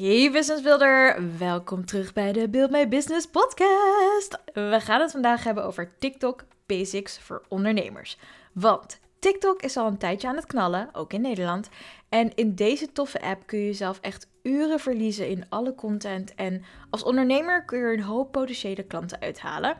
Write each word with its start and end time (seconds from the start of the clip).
Hey 0.00 0.30
Business 0.30 0.62
Builder, 0.62 1.22
welkom 1.38 1.84
terug 1.84 2.12
bij 2.12 2.32
de 2.32 2.48
Build 2.48 2.70
My 2.70 2.88
Business 2.88 3.26
podcast. 3.26 4.38
We 4.52 4.76
gaan 4.80 5.00
het 5.00 5.10
vandaag 5.10 5.44
hebben 5.44 5.64
over 5.64 5.92
TikTok 5.98 6.44
Basics 6.66 7.18
voor 7.18 7.42
ondernemers. 7.48 8.18
Want 8.52 9.00
TikTok 9.18 9.62
is 9.62 9.76
al 9.76 9.86
een 9.86 9.98
tijdje 9.98 10.28
aan 10.28 10.36
het 10.36 10.46
knallen, 10.46 10.88
ook 10.92 11.12
in 11.12 11.20
Nederland. 11.20 11.68
En 12.08 12.34
in 12.34 12.54
deze 12.54 12.92
toffe 12.92 13.20
app 13.22 13.46
kun 13.46 13.58
je 13.58 13.64
jezelf 13.64 13.98
echt 14.00 14.28
uren 14.42 14.80
verliezen 14.80 15.28
in 15.28 15.44
alle 15.48 15.74
content. 15.74 16.34
En 16.34 16.64
als 16.90 17.02
ondernemer 17.02 17.64
kun 17.64 17.78
je 17.78 17.84
er 17.84 17.92
een 17.92 18.02
hoop 18.02 18.32
potentiële 18.32 18.82
klanten 18.82 19.20
uithalen. 19.20 19.76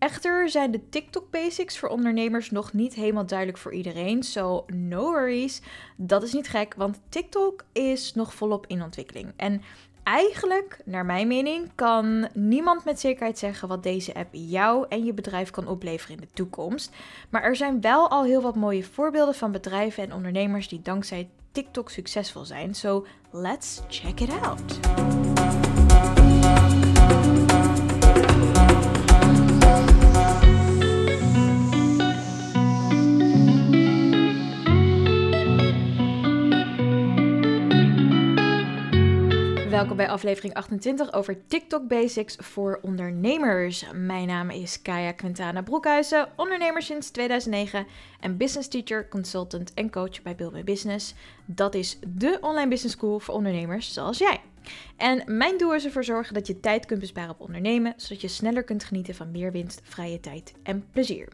Echter 0.00 0.48
zijn 0.48 0.70
de 0.70 0.88
TikTok 0.88 1.30
basics 1.30 1.78
voor 1.78 1.88
ondernemers 1.88 2.50
nog 2.50 2.72
niet 2.72 2.94
helemaal 2.94 3.26
duidelijk 3.26 3.58
voor 3.58 3.72
iedereen. 3.72 4.22
So 4.22 4.64
no 4.66 5.02
worries. 5.02 5.62
Dat 5.96 6.22
is 6.22 6.32
niet 6.32 6.48
gek, 6.48 6.74
want 6.74 7.00
TikTok 7.08 7.64
is 7.72 8.14
nog 8.14 8.34
volop 8.34 8.66
in 8.66 8.82
ontwikkeling. 8.82 9.32
En 9.36 9.62
eigenlijk, 10.02 10.80
naar 10.84 11.06
mijn 11.06 11.26
mening, 11.26 11.70
kan 11.74 12.28
niemand 12.34 12.84
met 12.84 13.00
zekerheid 13.00 13.38
zeggen 13.38 13.68
wat 13.68 13.82
deze 13.82 14.14
app 14.14 14.28
jou 14.32 14.86
en 14.88 15.04
je 15.04 15.12
bedrijf 15.12 15.50
kan 15.50 15.66
opleveren 15.66 16.14
in 16.14 16.20
de 16.20 16.34
toekomst. 16.34 16.94
Maar 17.30 17.42
er 17.42 17.56
zijn 17.56 17.80
wel 17.80 18.10
al 18.10 18.24
heel 18.24 18.42
wat 18.42 18.56
mooie 18.56 18.84
voorbeelden 18.84 19.34
van 19.34 19.52
bedrijven 19.52 20.02
en 20.02 20.12
ondernemers 20.12 20.68
die 20.68 20.82
dankzij 20.82 21.28
TikTok 21.52 21.90
succesvol 21.90 22.44
zijn. 22.44 22.74
So 22.74 23.06
let's 23.30 23.80
check 23.88 24.20
it 24.20 24.30
out. 24.42 24.78
Welkom 39.80 39.98
bij 39.98 40.08
aflevering 40.08 40.54
28 40.54 41.12
over 41.12 41.46
TikTok 41.46 41.88
Basics 41.88 42.36
voor 42.38 42.78
ondernemers. 42.82 43.84
Mijn 43.94 44.26
naam 44.26 44.50
is 44.50 44.82
Kaya 44.82 45.12
Quintana 45.12 45.62
Broekhuizen, 45.62 46.28
ondernemer 46.36 46.82
sinds 46.82 47.10
2009 47.10 47.86
en 48.20 48.36
business 48.36 48.68
teacher, 48.68 49.08
consultant 49.08 49.74
en 49.74 49.90
coach 49.90 50.22
bij 50.22 50.34
Build 50.34 50.52
My 50.52 50.64
Business. 50.64 51.14
Dat 51.44 51.74
is 51.74 51.98
de 52.08 52.38
online 52.40 52.68
business 52.68 52.96
school 52.96 53.20
voor 53.20 53.34
ondernemers 53.34 53.92
zoals 53.92 54.18
jij. 54.18 54.40
En 54.96 55.22
mijn 55.26 55.58
doel 55.58 55.74
is 55.74 55.84
ervoor 55.84 56.04
zorgen 56.04 56.34
dat 56.34 56.46
je 56.46 56.60
tijd 56.60 56.86
kunt 56.86 57.00
besparen 57.00 57.30
op 57.30 57.40
ondernemen, 57.40 57.94
zodat 57.96 58.20
je 58.20 58.28
sneller 58.28 58.64
kunt 58.64 58.84
genieten 58.84 59.14
van 59.14 59.30
meer 59.30 59.52
winst, 59.52 59.80
vrije 59.84 60.20
tijd 60.20 60.52
en 60.62 60.86
plezier. 60.92 61.28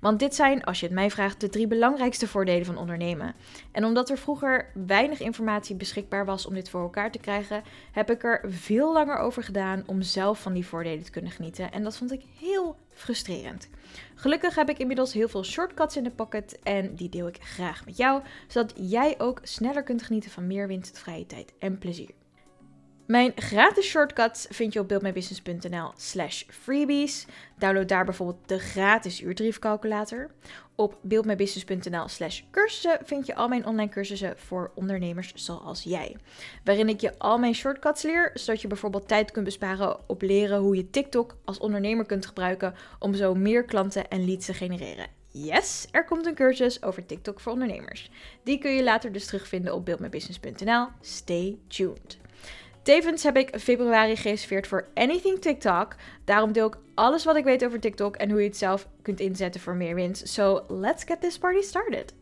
Want 0.00 0.18
dit 0.18 0.34
zijn, 0.34 0.64
als 0.64 0.80
je 0.80 0.86
het 0.86 0.94
mij 0.94 1.10
vraagt, 1.10 1.40
de 1.40 1.48
drie 1.48 1.66
belangrijkste 1.66 2.28
voordelen 2.28 2.66
van 2.66 2.78
ondernemen. 2.78 3.34
En 3.72 3.84
omdat 3.84 4.10
er 4.10 4.18
vroeger 4.18 4.72
weinig 4.86 5.20
informatie 5.20 5.76
beschikbaar 5.76 6.24
was 6.24 6.46
om 6.46 6.54
dit 6.54 6.68
voor 6.68 6.82
elkaar 6.82 7.10
te 7.10 7.18
krijgen, 7.18 7.62
heb 7.92 8.10
ik 8.10 8.24
er 8.24 8.44
veel 8.46 8.92
langer 8.92 9.16
over 9.16 9.42
gedaan 9.42 9.82
om 9.86 10.02
zelf 10.02 10.42
van 10.42 10.52
die 10.52 10.66
voordelen 10.66 11.04
te 11.04 11.10
kunnen 11.10 11.30
genieten. 11.30 11.72
En 11.72 11.82
dat 11.82 11.96
vond 11.96 12.12
ik 12.12 12.22
heel 12.38 12.76
frustrerend. 12.90 13.68
Gelukkig 14.14 14.54
heb 14.54 14.68
ik 14.68 14.78
inmiddels 14.78 15.12
heel 15.12 15.28
veel 15.28 15.44
shortcuts 15.44 15.96
in 15.96 16.04
de 16.04 16.10
pocket 16.10 16.58
en 16.62 16.94
die 16.94 17.08
deel 17.08 17.26
ik 17.26 17.38
graag 17.40 17.84
met 17.84 17.96
jou, 17.96 18.22
zodat 18.46 18.72
jij 18.76 19.14
ook 19.18 19.40
sneller 19.42 19.82
kunt 19.82 20.02
genieten 20.02 20.30
van 20.30 20.46
meer 20.46 20.66
winst, 20.66 20.98
vrije 20.98 21.26
tijd 21.26 21.52
en 21.58 21.78
plezier. 21.78 22.10
Mijn 23.06 23.32
gratis 23.34 23.86
shortcuts 23.86 24.46
vind 24.50 24.72
je 24.72 24.80
op 24.80 24.88
buildmybusiness.nl 24.88 25.92
slash 25.96 26.42
freebies. 26.48 27.26
Download 27.58 27.88
daar 27.88 28.04
bijvoorbeeld 28.04 28.48
de 28.48 28.58
gratis 28.58 29.20
uurtariefcalculator. 29.20 30.30
Op 30.74 30.98
buildmybusiness.nl 31.02 32.08
slash 32.08 32.42
cursussen 32.50 32.98
vind 33.04 33.26
je 33.26 33.34
al 33.34 33.48
mijn 33.48 33.66
online 33.66 33.90
cursussen 33.90 34.34
voor 34.38 34.70
ondernemers 34.74 35.32
zoals 35.34 35.82
jij. 35.82 36.16
Waarin 36.64 36.88
ik 36.88 37.00
je 37.00 37.18
al 37.18 37.38
mijn 37.38 37.54
shortcuts 37.54 38.02
leer, 38.02 38.30
zodat 38.34 38.60
je 38.60 38.68
bijvoorbeeld 38.68 39.08
tijd 39.08 39.30
kunt 39.30 39.44
besparen 39.44 40.08
op 40.08 40.22
leren 40.22 40.58
hoe 40.58 40.76
je 40.76 40.90
TikTok 40.90 41.36
als 41.44 41.58
ondernemer 41.58 42.06
kunt 42.06 42.26
gebruiken 42.26 42.74
om 42.98 43.14
zo 43.14 43.34
meer 43.34 43.64
klanten 43.64 44.08
en 44.08 44.24
leads 44.24 44.46
te 44.46 44.54
genereren. 44.54 45.06
Yes, 45.30 45.86
er 45.90 46.04
komt 46.04 46.26
een 46.26 46.34
cursus 46.34 46.82
over 46.82 47.06
TikTok 47.06 47.40
voor 47.40 47.52
ondernemers. 47.52 48.10
Die 48.42 48.58
kun 48.58 48.70
je 48.70 48.82
later 48.82 49.12
dus 49.12 49.26
terugvinden 49.26 49.74
op 49.74 49.84
buildmybusiness.nl. 49.84 50.86
Stay 51.00 51.58
tuned. 51.68 52.24
Tevens 52.86 53.22
heb 53.22 53.36
ik 53.36 53.58
februari 53.58 54.16
gereserveerd 54.16 54.66
voor 54.66 54.88
Anything 54.94 55.40
TikTok. 55.40 55.94
Daarom 56.24 56.52
deel 56.52 56.66
ik 56.66 56.76
alles 56.94 57.24
wat 57.24 57.36
ik 57.36 57.44
weet 57.44 57.64
over 57.64 57.80
TikTok 57.80 58.16
en 58.16 58.30
hoe 58.30 58.40
je 58.40 58.46
het 58.46 58.56
zelf 58.56 58.88
kunt 59.02 59.20
inzetten 59.20 59.60
voor 59.60 59.74
meer 59.74 59.94
winst. 59.94 60.28
So 60.28 60.64
let's 60.68 61.04
get 61.04 61.20
this 61.20 61.38
party 61.38 61.60
started. 61.60 62.14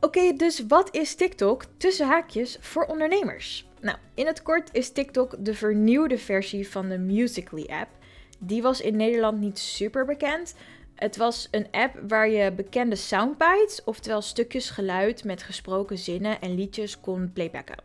Oké, 0.00 0.32
dus 0.32 0.66
wat 0.66 0.94
is 0.94 1.14
TikTok 1.14 1.64
tussen 1.76 2.06
haakjes 2.06 2.58
voor 2.60 2.84
ondernemers? 2.84 3.68
Nou, 3.80 3.98
in 4.14 4.26
het 4.26 4.42
kort 4.42 4.68
is 4.72 4.90
TikTok 4.90 5.34
de 5.38 5.54
vernieuwde 5.54 6.18
versie 6.18 6.68
van 6.68 6.88
de 6.88 6.98
Musically 6.98 7.66
app. 7.66 7.88
Die 8.38 8.62
was 8.62 8.80
in 8.80 8.96
Nederland 8.96 9.40
niet 9.40 9.58
super 9.58 10.04
bekend. 10.04 10.54
Het 10.94 11.16
was 11.16 11.48
een 11.50 11.66
app 11.70 11.98
waar 12.08 12.28
je 12.28 12.52
bekende 12.52 12.96
soundbites, 12.96 13.84
oftewel 13.84 14.22
stukjes 14.22 14.70
geluid 14.70 15.24
met 15.24 15.42
gesproken 15.42 15.98
zinnen 15.98 16.40
en 16.40 16.54
liedjes 16.54 17.00
kon 17.00 17.30
playbacken. 17.32 17.76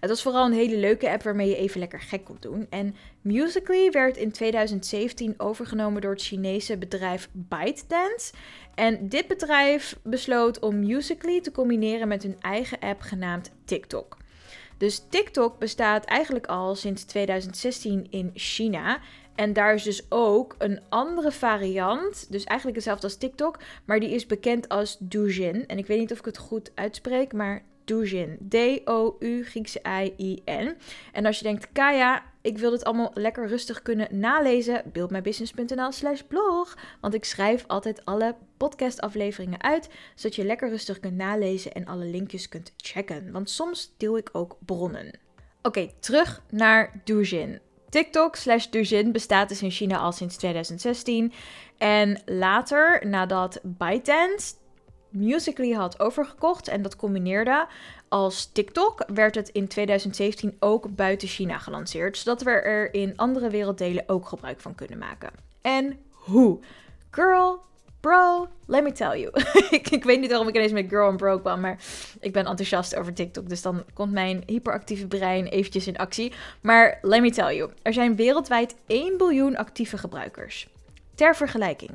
Het 0.00 0.10
was 0.10 0.22
vooral 0.22 0.46
een 0.46 0.52
hele 0.52 0.76
leuke 0.76 1.10
app 1.10 1.22
waarmee 1.22 1.48
je 1.48 1.56
even 1.56 1.80
lekker 1.80 2.00
gek 2.00 2.24
kon 2.24 2.36
doen. 2.40 2.66
En 2.70 2.94
Musically 3.20 3.90
werd 3.90 4.16
in 4.16 4.32
2017 4.32 5.34
overgenomen 5.36 6.02
door 6.02 6.10
het 6.10 6.22
Chinese 6.22 6.76
bedrijf 6.76 7.28
ByteDance. 7.32 8.32
En 8.74 9.08
dit 9.08 9.26
bedrijf 9.26 9.98
besloot 10.02 10.58
om 10.58 10.80
Musically 10.80 11.40
te 11.40 11.52
combineren 11.52 12.08
met 12.08 12.22
hun 12.22 12.36
eigen 12.40 12.78
app 12.78 13.00
genaamd 13.00 13.50
TikTok. 13.64 14.16
Dus 14.78 15.02
TikTok 15.08 15.58
bestaat 15.58 16.04
eigenlijk 16.04 16.46
al 16.46 16.74
sinds 16.74 17.04
2016 17.04 18.06
in 18.10 18.30
China. 18.34 19.00
En 19.34 19.52
daar 19.52 19.74
is 19.74 19.82
dus 19.82 20.06
ook 20.08 20.54
een 20.58 20.80
andere 20.88 21.32
variant, 21.32 22.26
dus 22.30 22.44
eigenlijk 22.44 22.78
hetzelfde 22.78 23.06
als 23.06 23.16
TikTok, 23.16 23.58
maar 23.84 24.00
die 24.00 24.10
is 24.10 24.26
bekend 24.26 24.68
als 24.68 24.96
Douyin. 24.98 25.66
En 25.66 25.78
ik 25.78 25.86
weet 25.86 25.98
niet 25.98 26.12
of 26.12 26.18
ik 26.18 26.24
het 26.24 26.38
goed 26.38 26.72
uitspreek, 26.74 27.32
maar 27.32 27.62
Douyin. 27.86 28.38
D-O-U 28.48 29.44
Griekse 29.44 29.80
I-I-N. 30.02 30.76
En 31.12 31.26
als 31.26 31.38
je 31.38 31.44
denkt, 31.44 31.68
Kaya, 31.72 32.22
ik 32.42 32.58
wil 32.58 32.70
dit 32.70 32.84
allemaal 32.84 33.10
lekker 33.14 33.46
rustig 33.46 33.82
kunnen 33.82 34.18
nalezen, 34.18 34.82
buildmybusiness.nl 34.92 35.92
slash 35.92 36.20
blog. 36.20 36.76
Want 37.00 37.14
ik 37.14 37.24
schrijf 37.24 37.64
altijd 37.66 38.04
alle 38.04 38.34
podcastafleveringen 38.56 39.62
uit, 39.62 39.88
zodat 40.14 40.36
je 40.36 40.44
lekker 40.44 40.68
rustig 40.68 41.00
kunt 41.00 41.16
nalezen 41.16 41.72
en 41.72 41.86
alle 41.86 42.04
linkjes 42.04 42.48
kunt 42.48 42.72
checken. 42.76 43.32
Want 43.32 43.50
soms 43.50 43.94
deel 43.96 44.16
ik 44.16 44.28
ook 44.32 44.56
bronnen. 44.64 45.18
Oké, 45.62 45.90
terug 46.00 46.42
naar 46.50 47.00
Douyin. 47.04 47.60
TikTok 47.88 48.36
slash 48.36 48.68
bestaat 49.12 49.48
dus 49.48 49.62
in 49.62 49.70
China 49.70 49.98
al 49.98 50.12
sinds 50.12 50.36
2016. 50.36 51.32
En 51.78 52.22
later, 52.24 53.06
nadat 53.06 53.60
ByteDance 53.62 54.54
Musically 55.08 55.72
had 55.72 56.00
overgekocht 56.00 56.68
en 56.68 56.82
dat 56.82 56.96
combineerde 56.96 57.66
als 58.08 58.46
TikTok, 58.52 59.04
werd 59.14 59.34
het 59.34 59.48
in 59.48 59.68
2017 59.68 60.56
ook 60.60 60.94
buiten 60.94 61.28
China 61.28 61.58
gelanceerd, 61.58 62.18
zodat 62.18 62.42
we 62.42 62.50
er 62.50 62.94
in 62.94 63.16
andere 63.16 63.50
werelddelen 63.50 64.04
ook 64.06 64.28
gebruik 64.28 64.60
van 64.60 64.74
kunnen 64.74 64.98
maken. 64.98 65.30
En 65.60 65.98
hoe? 66.10 66.58
Girl, 67.10 67.60
bro, 68.00 68.48
let 68.66 68.82
me 68.82 68.92
tell 68.92 69.20
you. 69.20 69.30
ik, 69.90 70.04
weet 70.04 70.20
niet 70.20 70.28
waarom 70.28 70.48
ik 70.48 70.54
ineens 70.54 70.72
met 70.72 70.88
girl 70.88 71.08
en 71.08 71.16
bro 71.16 71.38
kwam, 71.38 71.60
maar 71.60 71.78
ik 72.20 72.32
ben 72.32 72.46
enthousiast 72.46 72.96
over 72.96 73.12
TikTok, 73.12 73.48
dus 73.48 73.62
dan 73.62 73.84
komt 73.92 74.12
mijn 74.12 74.42
hyperactieve 74.46 75.06
brein 75.06 75.46
eventjes 75.46 75.86
in 75.86 75.96
actie. 75.96 76.32
Maar 76.60 76.98
let 77.02 77.20
me 77.20 77.30
tell 77.30 77.56
you, 77.56 77.70
er 77.82 77.92
zijn 77.92 78.16
wereldwijd 78.16 78.76
1 78.86 79.16
biljoen 79.16 79.56
actieve 79.56 79.98
gebruikers. 79.98 80.68
Ter 81.14 81.36
vergelijking, 81.36 81.90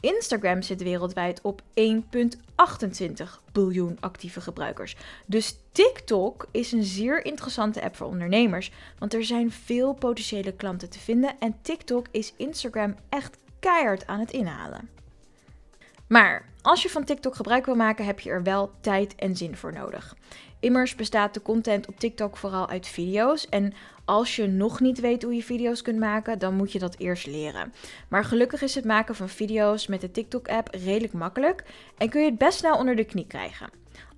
Instagram 0.00 0.62
zit 0.62 0.82
wereldwijd 0.82 1.40
op 1.42 1.62
1,28 1.80 3.24
biljoen 3.52 3.96
actieve 4.00 4.40
gebruikers. 4.40 4.96
Dus 5.26 5.56
TikTok 5.72 6.48
is 6.50 6.72
een 6.72 6.84
zeer 6.84 7.24
interessante 7.24 7.82
app 7.82 7.96
voor 7.96 8.06
ondernemers, 8.06 8.72
want 8.98 9.14
er 9.14 9.24
zijn 9.24 9.50
veel 9.50 9.92
potentiële 9.92 10.52
klanten 10.52 10.90
te 10.90 10.98
vinden 10.98 11.38
en 11.38 11.56
TikTok 11.62 12.06
is 12.10 12.32
Instagram 12.36 12.94
echt 13.08 13.36
keihard 13.60 14.06
aan 14.06 14.20
het 14.20 14.32
inhalen. 14.32 14.88
Maar 16.06 16.48
als 16.62 16.82
je 16.82 16.90
van 16.90 17.04
TikTok 17.04 17.34
gebruik 17.34 17.66
wil 17.66 17.74
maken, 17.74 18.04
heb 18.04 18.20
je 18.20 18.30
er 18.30 18.42
wel 18.42 18.70
tijd 18.80 19.14
en 19.14 19.36
zin 19.36 19.56
voor 19.56 19.72
nodig. 19.72 20.16
Immers 20.66 20.94
bestaat 20.94 21.34
de 21.34 21.42
content 21.42 21.88
op 21.88 21.98
TikTok 21.98 22.36
vooral 22.36 22.68
uit 22.68 22.86
video's. 22.86 23.48
En 23.48 23.72
als 24.04 24.36
je 24.36 24.46
nog 24.46 24.80
niet 24.80 25.00
weet 25.00 25.22
hoe 25.22 25.34
je 25.34 25.42
video's 25.42 25.82
kunt 25.82 25.98
maken, 25.98 26.38
dan 26.38 26.54
moet 26.54 26.72
je 26.72 26.78
dat 26.78 26.98
eerst 26.98 27.26
leren. 27.26 27.72
Maar 28.08 28.24
gelukkig 28.24 28.62
is 28.62 28.74
het 28.74 28.84
maken 28.84 29.14
van 29.14 29.28
video's 29.28 29.86
met 29.86 30.00
de 30.00 30.10
TikTok-app 30.10 30.68
redelijk 30.74 31.12
makkelijk 31.12 31.64
en 31.98 32.08
kun 32.08 32.20
je 32.20 32.28
het 32.28 32.38
best 32.38 32.58
snel 32.58 32.76
onder 32.76 32.96
de 32.96 33.04
knie 33.04 33.26
krijgen. 33.26 33.70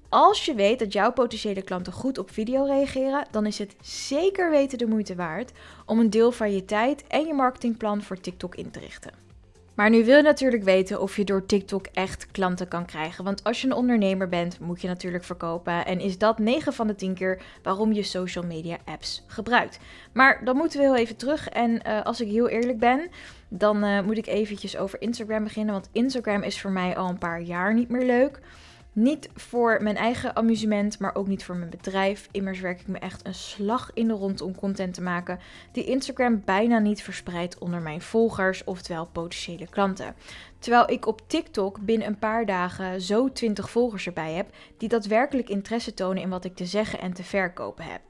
Als 0.09 0.45
je 0.45 0.55
weet 0.55 0.79
dat 0.79 0.93
jouw 0.93 1.13
potentiële 1.13 1.63
klanten 1.63 1.93
goed 1.93 2.19
op 2.19 2.31
video 2.31 2.65
reageren, 2.65 3.27
dan 3.31 3.47
is 3.47 3.59
het 3.59 3.77
zeker 3.81 4.51
weten 4.51 4.79
de 4.79 4.87
moeite 4.87 5.15
waard 5.15 5.53
om 5.87 5.99
een 6.01 6.11
deel 6.11 6.33
van 6.33 6.53
je 6.53 6.65
tijd 6.65 7.07
en 7.07 7.27
je 7.27 7.35
marketingplan 7.35 8.03
voor 8.03 8.21
TikTok 8.21 8.55
in 8.55 8.71
te 8.71 8.79
richten. 8.79 9.28
Maar 9.79 9.91
nu 9.91 10.05
wil 10.05 10.17
je 10.17 10.23
natuurlijk 10.23 10.65
weten 10.65 11.01
of 11.01 11.17
je 11.17 11.25
door 11.25 11.47
TikTok 11.47 11.87
echt 11.93 12.27
klanten 12.31 12.69
kan 12.69 12.87
krijgen. 12.87 13.25
Want 13.25 13.45
als 13.45 13.61
je 13.61 13.67
een 13.67 13.73
ondernemer 13.73 14.29
bent, 14.29 14.61
moet 14.61 14.81
je 14.81 14.89
natuurlijk 14.89 15.25
verkopen. 15.25 15.87
En 15.87 16.01
is 16.01 16.19
dat 16.19 16.39
9 16.39 16.73
van 16.73 16.87
de 16.87 16.95
10 16.95 17.15
keer 17.15 17.43
waarom 17.63 17.93
je 17.93 18.03
social 18.03 18.45
media 18.45 18.77
apps 18.85 19.25
gebruikt. 19.27 19.79
Maar 20.13 20.45
dan 20.45 20.57
moeten 20.57 20.79
we 20.79 20.85
heel 20.85 20.97
even 20.97 21.17
terug. 21.17 21.49
En 21.49 21.71
uh, 21.87 22.03
als 22.03 22.21
ik 22.21 22.29
heel 22.29 22.49
eerlijk 22.49 22.79
ben, 22.79 23.09
dan 23.49 23.85
uh, 23.85 24.01
moet 24.01 24.19
ik 24.19 24.27
eventjes 24.27 24.77
over 24.77 25.01
Instagram 25.01 25.45
beginnen. 25.45 25.73
Want 25.75 25.89
Instagram 25.93 26.43
is 26.43 26.61
voor 26.61 26.71
mij 26.71 26.97
al 26.97 27.09
een 27.09 27.19
paar 27.19 27.41
jaar 27.41 27.75
niet 27.75 27.89
meer 27.89 28.07
leuk. 28.07 28.41
Niet 28.93 29.29
voor 29.35 29.83
mijn 29.83 29.97
eigen 29.97 30.37
amusement, 30.37 30.99
maar 30.99 31.15
ook 31.15 31.27
niet 31.27 31.45
voor 31.45 31.57
mijn 31.57 31.71
bedrijf. 31.71 32.29
Immers 32.31 32.61
werk 32.61 32.81
ik 32.81 32.87
me 32.87 32.99
echt 32.99 33.27
een 33.27 33.35
slag 33.35 33.91
in 33.95 34.09
de 34.09 34.15
rond 34.15 34.41
om 34.41 34.55
content 34.55 34.95
te 34.95 35.03
maken 35.03 35.39
die 35.73 35.85
Instagram 35.85 36.43
bijna 36.45 36.79
niet 36.79 37.03
verspreidt 37.03 37.59
onder 37.59 37.81
mijn 37.81 38.03
volgers, 38.03 38.65
oftewel 38.65 39.07
potentiële 39.07 39.67
klanten. 39.69 40.15
Terwijl 40.59 40.91
ik 40.91 41.07
op 41.07 41.23
TikTok 41.27 41.81
binnen 41.81 42.07
een 42.07 42.19
paar 42.19 42.47
dagen 42.47 43.01
zo 43.01 43.33
20 43.33 43.71
volgers 43.71 44.07
erbij 44.07 44.33
heb 44.33 44.49
die 44.77 44.89
daadwerkelijk 44.89 45.49
interesse 45.49 45.95
tonen 45.95 46.23
in 46.23 46.29
wat 46.29 46.45
ik 46.45 46.57
te 46.57 46.67
zeggen 46.67 47.01
en 47.01 47.13
te 47.13 47.25
verkopen 47.25 47.85
heb. 47.85 48.01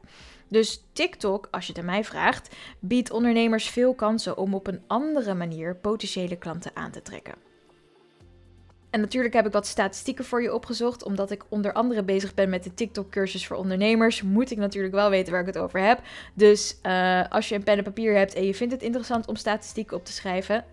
Dus 0.48 0.84
TikTok, 0.92 1.48
als 1.50 1.66
je 1.66 1.72
het 1.72 1.80
aan 1.80 1.86
mij 1.86 2.04
vraagt, 2.04 2.56
biedt 2.78 3.10
ondernemers 3.10 3.68
veel 3.68 3.94
kansen 3.94 4.36
om 4.36 4.54
op 4.54 4.66
een 4.66 4.82
andere 4.86 5.34
manier 5.34 5.76
potentiële 5.76 6.36
klanten 6.36 6.70
aan 6.74 6.90
te 6.90 7.02
trekken. 7.02 7.47
En 8.90 9.00
natuurlijk 9.00 9.34
heb 9.34 9.46
ik 9.46 9.52
wat 9.52 9.66
statistieken 9.66 10.24
voor 10.24 10.42
je 10.42 10.54
opgezocht. 10.54 11.02
Omdat 11.02 11.30
ik 11.30 11.44
onder 11.48 11.72
andere 11.72 12.02
bezig 12.02 12.34
ben 12.34 12.48
met 12.48 12.64
de 12.64 12.74
TikTok-cursus 12.74 13.46
voor 13.46 13.56
ondernemers, 13.56 14.22
moet 14.22 14.50
ik 14.50 14.58
natuurlijk 14.58 14.94
wel 14.94 15.10
weten 15.10 15.32
waar 15.32 15.40
ik 15.40 15.46
het 15.46 15.58
over 15.58 15.80
heb. 15.80 16.00
Dus 16.34 16.76
uh, 16.82 17.22
als 17.28 17.48
je 17.48 17.54
een 17.54 17.62
pen 17.62 17.78
en 17.78 17.84
papier 17.84 18.16
hebt 18.16 18.34
en 18.34 18.44
je 18.44 18.54
vindt 18.54 18.72
het 18.72 18.82
interessant 18.82 19.26
om 19.26 19.36
statistieken 19.36 19.96
op 19.96 20.04
te 20.04 20.12
schrijven, 20.12 20.64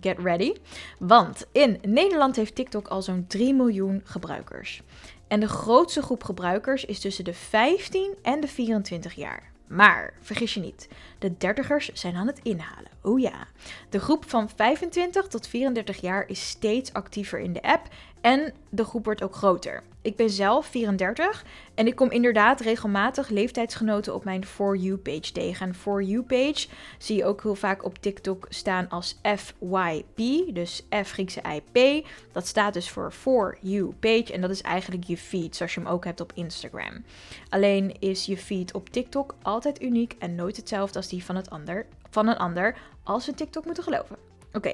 get 0.00 0.18
ready. 0.18 0.52
Want 0.98 1.46
in 1.52 1.78
Nederland 1.82 2.36
heeft 2.36 2.54
TikTok 2.54 2.88
al 2.88 3.02
zo'n 3.02 3.24
3 3.28 3.54
miljoen 3.54 4.00
gebruikers. 4.04 4.82
En 5.28 5.40
de 5.40 5.48
grootste 5.48 6.02
groep 6.02 6.24
gebruikers 6.24 6.84
is 6.84 7.00
tussen 7.00 7.24
de 7.24 7.34
15 7.34 8.14
en 8.22 8.40
de 8.40 8.48
24 8.48 9.14
jaar. 9.14 9.50
Maar 9.66 10.12
vergis 10.20 10.54
je 10.54 10.60
niet, 10.60 10.88
de 11.20 11.36
dertigers 11.38 11.92
zijn 11.92 12.16
aan 12.16 12.26
het 12.26 12.40
inhalen. 12.42 12.90
Oh 13.02 13.20
ja. 13.20 13.46
De 13.88 14.00
groep 14.00 14.30
van 14.30 14.50
25 14.56 15.26
tot 15.26 15.46
34 15.46 16.00
jaar 16.00 16.28
is 16.28 16.48
steeds 16.48 16.92
actiever 16.92 17.38
in 17.38 17.52
de 17.52 17.62
app 17.62 17.88
en 18.20 18.52
de 18.68 18.84
groep 18.84 19.04
wordt 19.04 19.22
ook 19.22 19.34
groter. 19.34 19.82
Ik 20.02 20.16
ben 20.16 20.30
zelf 20.30 20.66
34 20.66 21.44
en 21.74 21.86
ik 21.86 21.96
kom 21.96 22.10
inderdaad 22.10 22.60
regelmatig 22.60 23.28
leeftijdsgenoten 23.28 24.14
op 24.14 24.24
mijn 24.24 24.44
For 24.44 24.76
You 24.76 24.96
page 24.96 25.32
tegen. 25.32 25.66
En 25.66 25.74
For 25.74 26.02
You 26.02 26.22
page 26.22 26.68
zie 26.98 27.16
je 27.16 27.24
ook 27.24 27.42
heel 27.42 27.54
vaak 27.54 27.84
op 27.84 27.98
TikTok 27.98 28.46
staan 28.48 28.88
als 28.88 29.18
FYP, 29.22 30.16
dus 30.54 30.86
F 31.04 31.10
Griekse 31.10 31.40
IP. 31.74 32.06
Dat 32.32 32.46
staat 32.46 32.74
dus 32.74 32.90
voor 32.90 33.12
For 33.12 33.58
You 33.60 33.92
page 34.00 34.32
en 34.32 34.40
dat 34.40 34.50
is 34.50 34.62
eigenlijk 34.62 35.04
je 35.04 35.16
feed, 35.16 35.56
zoals 35.56 35.74
je 35.74 35.80
hem 35.80 35.88
ook 35.88 36.04
hebt 36.04 36.20
op 36.20 36.32
Instagram. 36.34 37.04
Alleen 37.48 37.96
is 37.98 38.26
je 38.26 38.36
feed 38.36 38.74
op 38.74 38.88
TikTok 38.88 39.34
altijd 39.42 39.82
uniek 39.82 40.14
en 40.18 40.34
nooit 40.34 40.56
hetzelfde 40.56 40.98
als 40.98 41.08
die 41.10 41.24
van, 41.24 41.36
het 41.36 41.50
ander, 41.50 41.86
van 42.10 42.28
een 42.28 42.36
ander, 42.36 42.76
als 43.02 43.26
we 43.26 43.34
TikTok 43.34 43.64
moeten 43.64 43.84
geloven. 43.84 44.16
Oké, 44.52 44.72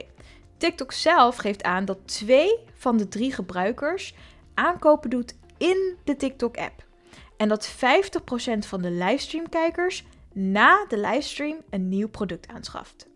TikTok 0.57 0.93
zelf 0.93 1.37
geeft 1.37 1.63
aan 1.63 1.85
dat 1.85 1.99
twee 2.05 2.59
van 2.75 2.97
de 2.97 3.09
drie 3.09 3.33
gebruikers 3.33 4.15
aankopen 4.55 5.11
doet 5.11 5.35
in 5.59 5.97
de 6.05 6.17
TikTok-app. 6.17 6.85
En 7.37 7.49
dat 7.49 7.75
50% 7.75 8.59
van 8.59 8.83
de 8.83 8.91
livestreamkijkers 8.91 10.05
na 10.33 10.85
de 10.89 10.99
livestream 10.99 11.57
een 11.71 11.89
nieuw 11.89 12.09
product 12.09 12.49
aanschaft. 12.49 13.07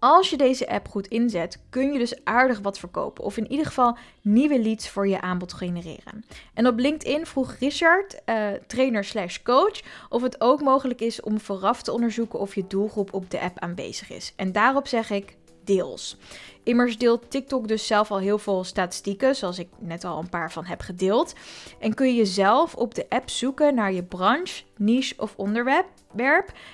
Als 0.00 0.30
je 0.30 0.36
deze 0.36 0.68
app 0.68 0.88
goed 0.88 1.06
inzet, 1.06 1.60
kun 1.70 1.92
je 1.92 1.98
dus 1.98 2.24
aardig 2.24 2.58
wat 2.58 2.78
verkopen. 2.78 3.24
Of 3.24 3.36
in 3.36 3.50
ieder 3.50 3.66
geval 3.66 3.96
nieuwe 4.22 4.60
leads 4.60 4.88
voor 4.88 5.08
je 5.08 5.20
aanbod 5.20 5.52
genereren. 5.52 6.24
En 6.54 6.66
op 6.66 6.78
LinkedIn 6.78 7.26
vroeg 7.26 7.56
Richard, 7.60 8.20
uh, 8.26 8.48
trainer 8.66 9.04
slash 9.04 9.38
coach, 9.42 9.80
of 10.08 10.22
het 10.22 10.40
ook 10.40 10.60
mogelijk 10.60 11.00
is 11.00 11.20
om 11.20 11.40
vooraf 11.40 11.82
te 11.82 11.92
onderzoeken 11.92 12.38
of 12.38 12.54
je 12.54 12.66
doelgroep 12.68 13.12
op 13.12 13.30
de 13.30 13.40
app 13.40 13.58
aanwezig 13.58 14.10
is. 14.10 14.32
En 14.36 14.52
daarop 14.52 14.86
zeg 14.86 15.10
ik 15.10 15.36
deels. 15.64 16.16
Immers 16.68 16.98
deelt 16.98 17.30
TikTok 17.30 17.68
dus 17.68 17.86
zelf 17.86 18.10
al 18.10 18.18
heel 18.18 18.38
veel 18.38 18.64
statistieken, 18.64 19.36
zoals 19.36 19.58
ik 19.58 19.68
net 19.78 20.04
al 20.04 20.18
een 20.18 20.28
paar 20.28 20.52
van 20.52 20.64
heb 20.64 20.80
gedeeld. 20.80 21.34
En 21.78 21.94
kun 21.94 22.14
je 22.14 22.24
zelf 22.24 22.74
op 22.74 22.94
de 22.94 23.06
app 23.08 23.30
zoeken 23.30 23.74
naar 23.74 23.92
je 23.92 24.02
branche, 24.02 24.62
niche 24.76 25.14
of 25.16 25.34
onderwerp. 25.36 25.86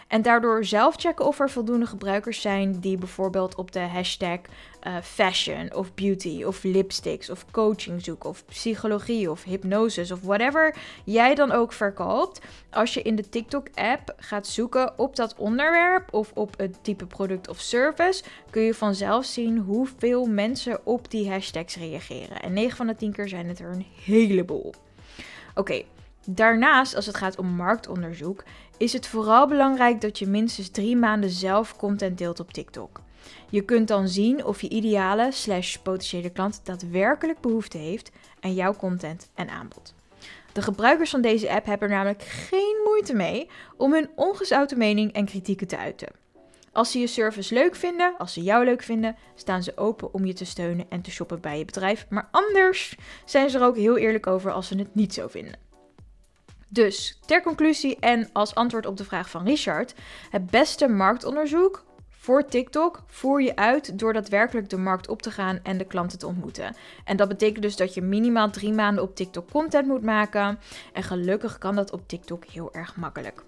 En 0.09 0.23
daardoor 0.23 0.65
zelf 0.65 0.95
checken 0.97 1.27
of 1.27 1.41
er 1.41 1.51
voldoende 1.51 1.87
gebruikers 1.87 2.41
zijn 2.41 2.81
die 2.81 2.99
bijvoorbeeld 2.99 3.55
op 3.55 3.73
de 3.73 3.81
hashtag 3.81 4.39
uh, 4.87 4.97
fashion 5.03 5.75
of 5.75 5.95
beauty 5.95 6.43
of 6.45 6.63
lipsticks 6.63 7.31
of 7.31 7.45
coaching 7.51 8.05
zoeken 8.05 8.29
of 8.29 8.45
psychologie 8.45 9.31
of 9.31 9.45
hypnosis 9.45 10.11
of 10.11 10.21
whatever 10.21 10.77
jij 11.05 11.35
dan 11.35 11.53
ook 11.53 11.73
verkoopt. 11.73 12.41
Als 12.71 12.95
je 12.95 13.03
in 13.03 13.17
de 13.17 13.29
TikTok 13.29 13.67
app 13.75 14.15
gaat 14.17 14.47
zoeken 14.47 14.99
op 14.99 15.17
dat 15.17 15.35
onderwerp 15.37 16.15
of 16.15 16.31
op 16.35 16.59
het 16.59 16.79
type 16.83 17.07
product 17.07 17.49
of 17.49 17.61
service, 17.61 18.25
kun 18.51 18.63
je 18.63 18.75
vanzelf 18.75 19.25
zien 19.25 19.59
hoeveel 19.89 20.27
mensen 20.27 20.87
op 20.87 21.11
die 21.11 21.31
hashtags 21.31 21.77
reageren. 21.77 22.41
En 22.41 22.53
9 22.53 22.77
van 22.77 22.87
de 22.87 22.95
10 22.95 23.13
keer 23.13 23.29
zijn 23.29 23.49
het 23.49 23.59
er 23.59 23.71
een 23.71 23.87
heleboel. 24.05 24.75
Oké, 25.55 25.83
Daarnaast, 26.27 26.95
als 26.95 27.07
het 27.07 27.17
gaat 27.17 27.39
om 27.39 27.47
marktonderzoek, 27.47 28.45
is 28.77 28.93
het 28.93 29.07
vooral 29.07 29.49
belangrijk 29.49 30.01
dat 30.01 30.19
je 30.19 30.27
minstens 30.27 30.69
drie 30.69 30.97
maanden 30.97 31.31
zelf 31.31 31.77
content 31.77 32.19
deelt 32.19 32.41
op 32.41 32.53
TikTok. 32.53 33.01
Je 33.49 33.63
kunt 33.63 33.89
dan 33.89 34.09
zien 34.09 34.45
of 34.45 34.61
je 34.61 34.69
ideale 34.69 35.33
slash 35.33 35.77
potentiële 35.77 36.31
klant 36.31 36.61
daadwerkelijk 36.65 37.41
behoefte 37.41 37.79
heeft 37.79 38.11
aan 38.41 38.55
jouw 38.55 38.75
content 38.75 39.31
en 39.35 39.49
aanbod. 39.49 39.95
De 40.53 40.63
gebruikers 40.63 41.11
van 41.11 41.21
deze 41.21 41.51
app 41.51 41.67
hebben 41.67 41.89
er 41.89 41.95
namelijk 41.95 42.23
geen 42.23 42.81
moeite 42.85 43.15
mee 43.15 43.49
om 43.77 43.93
hun 43.93 44.11
ongezouten 44.15 44.79
mening 44.79 45.13
en 45.13 45.25
kritieken 45.25 45.67
te 45.67 45.77
uiten. 45.77 46.24
Als 46.75 46.91
ze 46.91 46.99
je 46.99 47.07
service 47.07 47.55
leuk 47.55 47.75
vinden, 47.77 48.15
als 48.19 48.33
ze 48.33 48.43
jou 48.43 48.65
leuk 48.65 48.83
vinden, 48.83 49.17
staan 49.35 49.63
ze 49.63 49.77
open 49.77 50.15
om 50.15 50.25
je 50.25 50.33
te 50.33 50.45
steunen 50.45 50.87
en 50.89 51.01
te 51.01 51.11
shoppen 51.11 51.41
bij 51.41 51.59
je 51.59 51.65
bedrijf. 51.65 52.07
Maar 52.09 52.29
anders 52.31 52.97
zijn 53.25 53.51
ze 53.51 53.59
er 53.59 53.65
ook 53.65 53.77
heel 53.77 53.97
eerlijk 53.97 54.27
over 54.27 54.53
als 54.53 54.69
ze 54.69 54.77
het 54.77 54.95
niet 54.95 55.15
zo 55.15 55.29
vinden. 55.29 55.59
Dus 56.69 57.19
ter 57.27 57.43
conclusie 57.43 57.97
en 58.01 58.31
als 58.33 58.55
antwoord 58.55 58.87
op 58.87 58.97
de 58.97 59.05
vraag 59.05 59.31
van 59.31 59.45
Richard: 59.45 59.95
het 60.31 60.51
beste 60.51 60.89
marktonderzoek 60.89 61.85
voor 62.25 62.47
TikTok 62.47 63.03
voer 63.07 63.43
je 63.43 63.57
uit 63.57 63.99
door 63.99 64.13
daadwerkelijk 64.13 64.71
de 64.71 64.77
markt 64.77 65.09
op 65.09 65.23
te 65.23 65.31
gaan 65.31 65.61
en 65.63 65.79
de 65.79 65.85
klanten 65.85 66.19
te 66.19 66.27
ontmoeten. 66.27 66.77
En 67.05 67.17
dat 67.17 67.29
betekent 67.29 67.63
dus 67.63 67.77
dat 67.77 67.95
je 67.95 68.03
minimaal 68.03 68.51
drie 68.51 68.73
maanden 68.73 69.03
op 69.03 69.17
TikTok 69.17 69.51
content 69.51 69.87
moet 69.87 70.03
maken. 70.03 70.59
En 70.93 71.03
gelukkig 71.03 71.59
kan 71.59 71.75
dat 71.75 71.93
op 71.93 72.09
TikTok 72.09 72.45
heel 72.45 72.73
erg 72.73 72.97
makkelijk. 72.97 73.43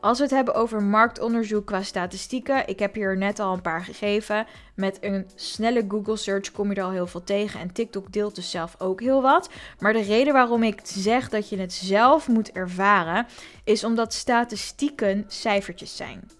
Als 0.00 0.18
we 0.18 0.24
het 0.24 0.32
hebben 0.32 0.54
over 0.54 0.82
marktonderzoek 0.82 1.66
qua 1.66 1.82
statistieken, 1.82 2.68
ik 2.68 2.78
heb 2.78 2.94
hier 2.94 3.16
net 3.16 3.38
al 3.38 3.52
een 3.52 3.60
paar 3.60 3.84
gegeven. 3.84 4.46
Met 4.74 4.98
een 5.00 5.30
snelle 5.34 5.84
Google 5.88 6.16
search 6.16 6.52
kom 6.52 6.70
je 6.70 6.76
er 6.76 6.84
al 6.84 6.90
heel 6.90 7.06
veel 7.06 7.24
tegen 7.24 7.60
en 7.60 7.72
TikTok 7.72 8.12
deelt 8.12 8.34
dus 8.34 8.50
zelf 8.50 8.74
ook 8.78 9.00
heel 9.00 9.22
wat. 9.22 9.50
Maar 9.78 9.92
de 9.92 10.02
reden 10.02 10.32
waarom 10.32 10.62
ik 10.62 10.80
zeg 10.82 11.28
dat 11.28 11.48
je 11.48 11.58
het 11.58 11.72
zelf 11.72 12.28
moet 12.28 12.52
ervaren, 12.52 13.26
is 13.64 13.84
omdat 13.84 14.14
statistieken 14.14 15.24
cijfertjes 15.28 15.96
zijn. 15.96 16.39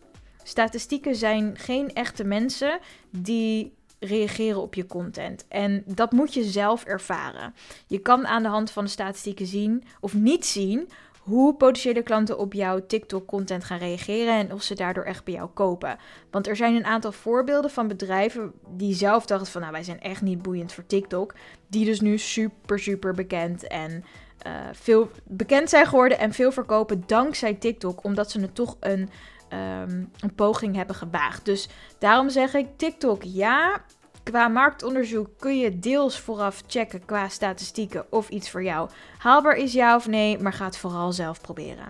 Statistieken 0.51 1.17
zijn 1.17 1.57
geen 1.57 1.93
echte 1.93 2.25
mensen 2.25 2.79
die 3.11 3.75
reageren 3.99 4.61
op 4.61 4.75
je 4.75 4.87
content. 4.87 5.45
En 5.49 5.83
dat 5.87 6.13
moet 6.13 6.35
je 6.35 6.43
zelf 6.45 6.85
ervaren. 6.85 7.55
Je 7.87 7.99
kan 7.99 8.27
aan 8.27 8.43
de 8.43 8.49
hand 8.49 8.71
van 8.71 8.85
de 8.85 8.91
statistieken 8.91 9.47
zien 9.47 9.85
of 10.01 10.15
niet 10.15 10.47
zien 10.47 10.89
hoe 11.19 11.55
potentiële 11.55 12.03
klanten 12.03 12.39
op 12.39 12.53
jouw 12.53 12.87
TikTok-content 12.87 13.65
gaan 13.65 13.79
reageren 13.79 14.35
en 14.35 14.53
of 14.53 14.63
ze 14.63 14.75
daardoor 14.75 15.05
echt 15.05 15.25
bij 15.25 15.35
jou 15.35 15.49
kopen. 15.49 15.99
Want 16.31 16.47
er 16.47 16.57
zijn 16.57 16.75
een 16.75 16.85
aantal 16.85 17.13
voorbeelden 17.13 17.71
van 17.71 17.89
bedrijven 17.89 18.53
die 18.69 18.95
zelf 18.95 19.27
dachten 19.27 19.53
van 19.53 19.61
nou 19.61 19.73
wij 19.73 19.85
zijn 19.85 20.01
echt 20.01 20.23
niet 20.23 20.43
boeiend 20.43 20.73
voor 20.73 20.87
TikTok, 20.87 21.35
die 21.69 21.85
dus 21.85 22.01
nu 22.01 22.19
super 22.19 22.79
super 22.79 23.15
bekend 23.15 23.67
en 23.67 24.05
uh, 24.47 24.53
veel 24.73 25.11
bekend 25.25 25.71
zijn 25.71 25.87
geworden 25.87 26.19
en 26.19 26.33
veel 26.33 26.53
verkopen 26.53 27.03
dankzij 27.07 27.55
TikTok, 27.55 28.05
omdat 28.05 28.31
ze 28.31 28.41
het 28.41 28.55
toch 28.55 28.77
een 28.81 29.11
Ehm, 29.51 30.05
een 30.21 30.35
poging 30.35 30.77
hebben 30.77 30.97
gewaagd. 30.97 31.45
Dus 31.45 31.69
daarom 31.99 32.31
zeg 32.31 32.55
ik 32.55 32.67
TikTok 32.77 33.23
ja. 33.23 33.83
Qua 34.23 34.49
marktonderzoek 34.49 35.29
kun 35.39 35.59
je 35.59 35.79
deels 35.79 36.19
vooraf 36.19 36.63
checken 36.67 37.05
qua 37.05 37.29
statistieken 37.29 38.07
of 38.11 38.29
iets 38.29 38.51
voor 38.51 38.63
jou 38.63 38.91
haalbaar 39.19 39.57
is 39.57 39.73
ja 39.73 39.97
of 39.97 40.09
nee, 40.09 40.39
maar 40.39 40.53
ga 40.53 40.65
het 40.65 40.77
vooral 40.77 41.13
zelf 41.13 41.41
proberen. 41.41 41.87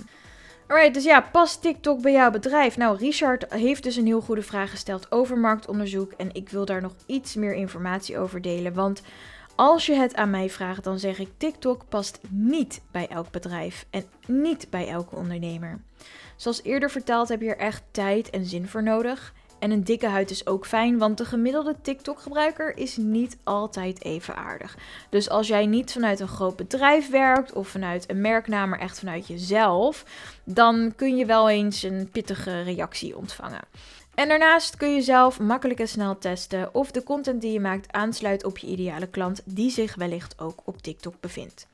Alright, 0.67 0.95
dus 0.95 1.05
ja, 1.05 1.21
past 1.21 1.63
TikTok 1.63 2.03
bij 2.03 2.13
jouw 2.13 2.31
bedrijf? 2.31 2.77
Nou, 2.77 2.97
Richard 2.97 3.53
heeft 3.53 3.83
dus 3.83 3.97
een 3.97 4.07
heel 4.07 4.21
goede 4.21 4.43
vraag 4.43 4.71
gesteld 4.71 5.13
over 5.13 5.39
marktonderzoek 5.39 6.13
en 6.13 6.35
ik 6.35 6.49
wil 6.49 6.65
daar 6.65 6.81
nog 6.81 6.95
iets 7.07 7.35
meer 7.35 7.55
informatie 7.55 8.19
over 8.19 8.41
delen, 8.41 8.75
want 8.75 9.03
als 9.55 9.87
je 9.87 9.95
het 9.95 10.15
aan 10.15 10.31
mij 10.31 10.51
vraagt, 10.51 10.85
dan 10.85 10.99
zeg 10.99 11.19
ik 11.19 11.29
TikTok 11.37 11.83
past 11.89 12.21
niet 12.29 12.81
bij 12.91 13.09
elk 13.09 13.31
bedrijf 13.31 13.87
en 13.91 14.05
niet 14.27 14.67
bij 14.71 14.89
elke 14.89 15.17
ondernemer. 15.17 15.81
Zoals 16.41 16.63
eerder 16.63 16.91
verteld 16.91 17.29
heb 17.29 17.41
je 17.41 17.49
er 17.49 17.59
echt 17.59 17.83
tijd 17.91 18.31
en 18.31 18.45
zin 18.45 18.69
voor 18.69 18.83
nodig. 18.83 19.35
En 19.59 19.71
een 19.71 19.85
dikke 19.85 20.07
huid 20.07 20.31
is 20.31 20.47
ook 20.47 20.67
fijn, 20.67 20.99
want 20.99 21.19
de 21.19 21.25
gemiddelde 21.25 21.77
TikTok-gebruiker 21.83 22.77
is 22.77 22.97
niet 22.97 23.37
altijd 23.45 24.05
even 24.05 24.37
aardig. 24.37 24.77
Dus 25.09 25.29
als 25.29 25.49
jij 25.49 25.67
niet 25.67 25.93
vanuit 25.93 26.21
een 26.21 26.29
groot 26.29 26.57
bedrijf 26.57 27.11
werkt 27.11 27.53
of 27.53 27.69
vanuit 27.69 28.11
een 28.11 28.21
merknaam, 28.21 28.69
maar 28.69 28.79
echt 28.79 28.99
vanuit 28.99 29.27
jezelf, 29.27 30.05
dan 30.45 30.93
kun 30.97 31.17
je 31.17 31.27
wel 31.27 31.49
eens 31.49 31.83
een 31.83 32.09
pittige 32.13 32.63
reactie 32.63 33.17
ontvangen. 33.17 33.63
En 34.21 34.29
daarnaast 34.29 34.77
kun 34.77 34.95
je 34.95 35.03
zelf 35.03 35.39
makkelijk 35.39 35.81
en 35.81 35.89
snel 35.89 36.19
testen 36.19 36.75
of 36.75 36.91
de 36.91 37.03
content 37.03 37.41
die 37.41 37.53
je 37.53 37.61
maakt 37.61 37.93
aansluit 37.93 38.45
op 38.45 38.59
je 38.59 38.67
ideale 38.67 39.07
klant 39.07 39.43
die 39.45 39.71
zich 39.71 39.95
wellicht 39.95 40.41
ook 40.41 40.61
op 40.65 40.83
TikTok 40.83 41.15
bevindt. 41.21 41.67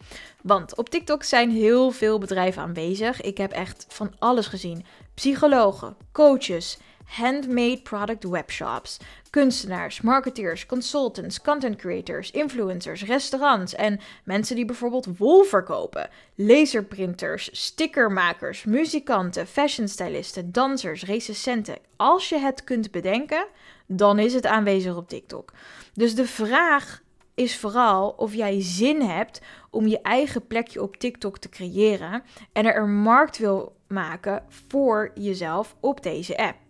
Want 0.43 0.77
op 0.77 0.89
TikTok 0.89 1.23
zijn 1.23 1.51
heel 1.51 1.91
veel 1.91 2.19
bedrijven 2.19 2.63
aanwezig. 2.63 3.21
Ik 3.21 3.39
heb 3.39 3.53
echt 3.53 3.87
van 3.89 4.13
alles 4.19 4.47
gezien: 4.47 4.85
psychologen, 5.15 5.97
coaches, 6.13 6.79
handmade 7.07 7.83
product 7.83 8.25
webshops, 8.25 8.99
kunstenaars, 9.31 10.01
marketeers, 10.01 10.67
consultants, 10.67 11.41
content 11.41 11.77
creators, 11.77 12.31
influencers, 12.31 13.05
restaurants 13.05 13.75
en 13.75 14.01
mensen 14.25 14.57
die 14.57 14.65
bijvoorbeeld 14.65 15.19
wol 15.19 15.43
verkopen, 15.43 16.09
laserprinters, 16.35 17.49
stickermakers, 17.53 18.65
muzikanten, 18.65 19.47
fashionstylisten, 19.47 20.53
dansers, 20.53 21.05
recensenten. 21.05 21.79
Als 21.97 22.29
je 22.29 22.39
het 22.39 22.65
kunt 22.65 22.91
bedenken, 22.91 23.47
dan 23.87 24.19
is 24.19 24.35
het 24.35 24.47
aanwezig 24.47 24.97
op 24.97 25.09
TikTok. 25.09 25.53
Dus 25.95 26.15
de 26.15 26.27
vraag 26.27 27.03
is 27.35 27.59
vooral 27.59 28.09
of 28.09 28.35
jij 28.35 28.63
zin 28.63 29.01
hebt 29.01 29.41
om 29.71 29.87
je 29.87 30.01
eigen 30.01 30.47
plekje 30.47 30.83
op 30.83 30.97
TikTok 30.97 31.39
te 31.39 31.49
creëren 31.49 32.23
en 32.53 32.67
er 32.67 32.77
een 32.77 32.97
markt 32.97 33.39
wil 33.39 33.77
maken 33.89 34.43
voor 34.49 35.11
jezelf 35.15 35.77
op 35.81 36.03
deze 36.03 36.37
app. 36.37 36.66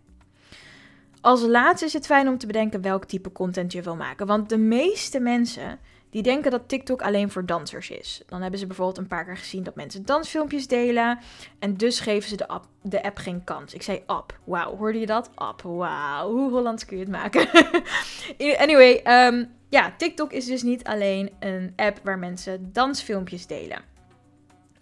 Als 1.21 1.41
laatste 1.41 1.85
is 1.85 1.93
het 1.93 2.05
fijn 2.05 2.27
om 2.27 2.37
te 2.37 2.47
bedenken 2.47 2.81
welk 2.81 3.05
type 3.05 3.31
content 3.31 3.71
je 3.71 3.81
wil 3.81 3.95
maken. 3.95 4.27
Want 4.27 4.49
de 4.49 4.57
meeste 4.57 5.19
mensen 5.19 5.79
die 6.09 6.23
denken 6.23 6.51
dat 6.51 6.69
TikTok 6.69 7.01
alleen 7.01 7.31
voor 7.31 7.45
dansers 7.45 7.89
is. 7.89 8.21
Dan 8.27 8.41
hebben 8.41 8.59
ze 8.59 8.67
bijvoorbeeld 8.67 8.97
een 8.97 9.07
paar 9.07 9.25
keer 9.25 9.37
gezien 9.37 9.63
dat 9.63 9.75
mensen 9.75 10.05
dansfilmpjes 10.05 10.67
delen. 10.67 11.19
En 11.59 11.73
dus 11.73 11.99
geven 11.99 12.29
ze 12.29 12.35
de 12.35 12.47
app, 12.47 12.65
de 12.81 13.03
app 13.03 13.17
geen 13.17 13.43
kans. 13.43 13.73
Ik 13.73 13.81
zei 13.81 14.03
app. 14.05 14.39
Wauw, 14.43 14.77
hoorde 14.77 14.99
je 14.99 15.05
dat? 15.05 15.29
App. 15.35 15.61
Wauw, 15.61 16.31
hoe 16.31 16.49
Hollands 16.49 16.85
kun 16.85 16.97
je 16.97 17.03
het 17.03 17.11
maken? 17.11 17.49
anyway, 18.63 19.01
ehm, 19.03 19.45
ja, 19.69 19.93
TikTok 19.97 20.31
is 20.31 20.45
dus 20.45 20.63
niet 20.63 20.83
alleen 20.83 21.31
een 21.39 21.73
app 21.75 21.99
waar 22.03 22.19
mensen 22.19 22.69
dansfilmpjes 22.73 23.47
delen. 23.47 23.81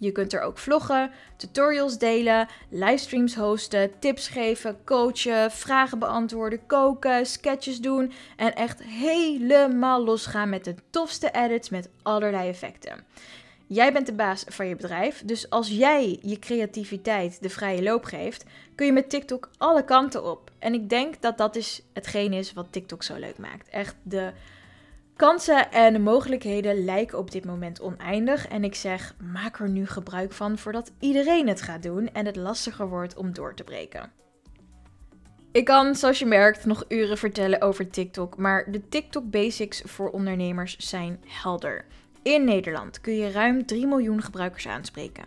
Je 0.05 0.11
kunt 0.11 0.33
er 0.33 0.41
ook 0.41 0.57
vloggen, 0.57 1.11
tutorials 1.35 1.97
delen, 1.97 2.47
livestreams 2.69 3.35
hosten, 3.35 3.99
tips 3.99 4.27
geven, 4.27 4.77
coachen, 4.83 5.51
vragen 5.51 5.99
beantwoorden, 5.99 6.65
koken, 6.65 7.25
sketches 7.25 7.79
doen 7.79 8.11
en 8.35 8.55
echt 8.55 8.83
helemaal 8.83 10.03
losgaan 10.03 10.49
met 10.49 10.63
de 10.63 10.75
tofste 10.89 11.31
edits 11.31 11.69
met 11.69 11.89
allerlei 12.01 12.49
effecten. 12.49 13.03
Jij 13.67 13.93
bent 13.93 14.05
de 14.05 14.13
baas 14.13 14.43
van 14.47 14.67
je 14.67 14.75
bedrijf, 14.75 15.21
dus 15.25 15.49
als 15.49 15.67
jij 15.67 16.19
je 16.21 16.39
creativiteit 16.39 17.41
de 17.41 17.49
vrije 17.49 17.83
loop 17.83 18.03
geeft, 18.03 18.43
kun 18.75 18.85
je 18.85 18.91
met 18.91 19.09
TikTok 19.09 19.49
alle 19.57 19.83
kanten 19.83 20.31
op. 20.31 20.51
En 20.59 20.73
ik 20.73 20.89
denk 20.89 21.21
dat 21.21 21.37
dat 21.37 21.55
is 21.55 21.81
hetgeen 21.93 22.33
is 22.33 22.53
wat 22.53 22.67
TikTok 22.69 23.03
zo 23.03 23.15
leuk 23.15 23.37
maakt. 23.37 23.69
Echt 23.69 23.95
de 24.03 24.31
Kansen 25.15 25.71
en 25.71 26.01
mogelijkheden 26.01 26.83
lijken 26.83 27.17
op 27.17 27.31
dit 27.31 27.45
moment 27.45 27.81
oneindig 27.81 28.47
en 28.47 28.63
ik 28.63 28.75
zeg 28.75 29.15
maak 29.31 29.59
er 29.59 29.69
nu 29.69 29.87
gebruik 29.87 30.31
van 30.31 30.57
voordat 30.57 30.91
iedereen 30.99 31.47
het 31.47 31.61
gaat 31.61 31.83
doen 31.83 32.09
en 32.13 32.25
het 32.25 32.35
lastiger 32.35 32.89
wordt 32.89 33.15
om 33.15 33.33
door 33.33 33.53
te 33.53 33.63
breken. 33.63 34.11
Ik 35.51 35.65
kan, 35.65 35.95
zoals 35.95 36.19
je 36.19 36.25
merkt, 36.25 36.65
nog 36.65 36.85
uren 36.87 37.17
vertellen 37.17 37.61
over 37.61 37.89
TikTok, 37.89 38.37
maar 38.37 38.71
de 38.71 38.89
TikTok 38.89 39.29
basics 39.29 39.81
voor 39.85 40.09
ondernemers 40.09 40.77
zijn 40.77 41.23
helder. 41.27 41.85
In 42.21 42.43
Nederland 42.43 43.01
kun 43.01 43.15
je 43.15 43.31
ruim 43.31 43.65
3 43.65 43.87
miljoen 43.87 44.21
gebruikers 44.21 44.67
aanspreken. 44.67 45.25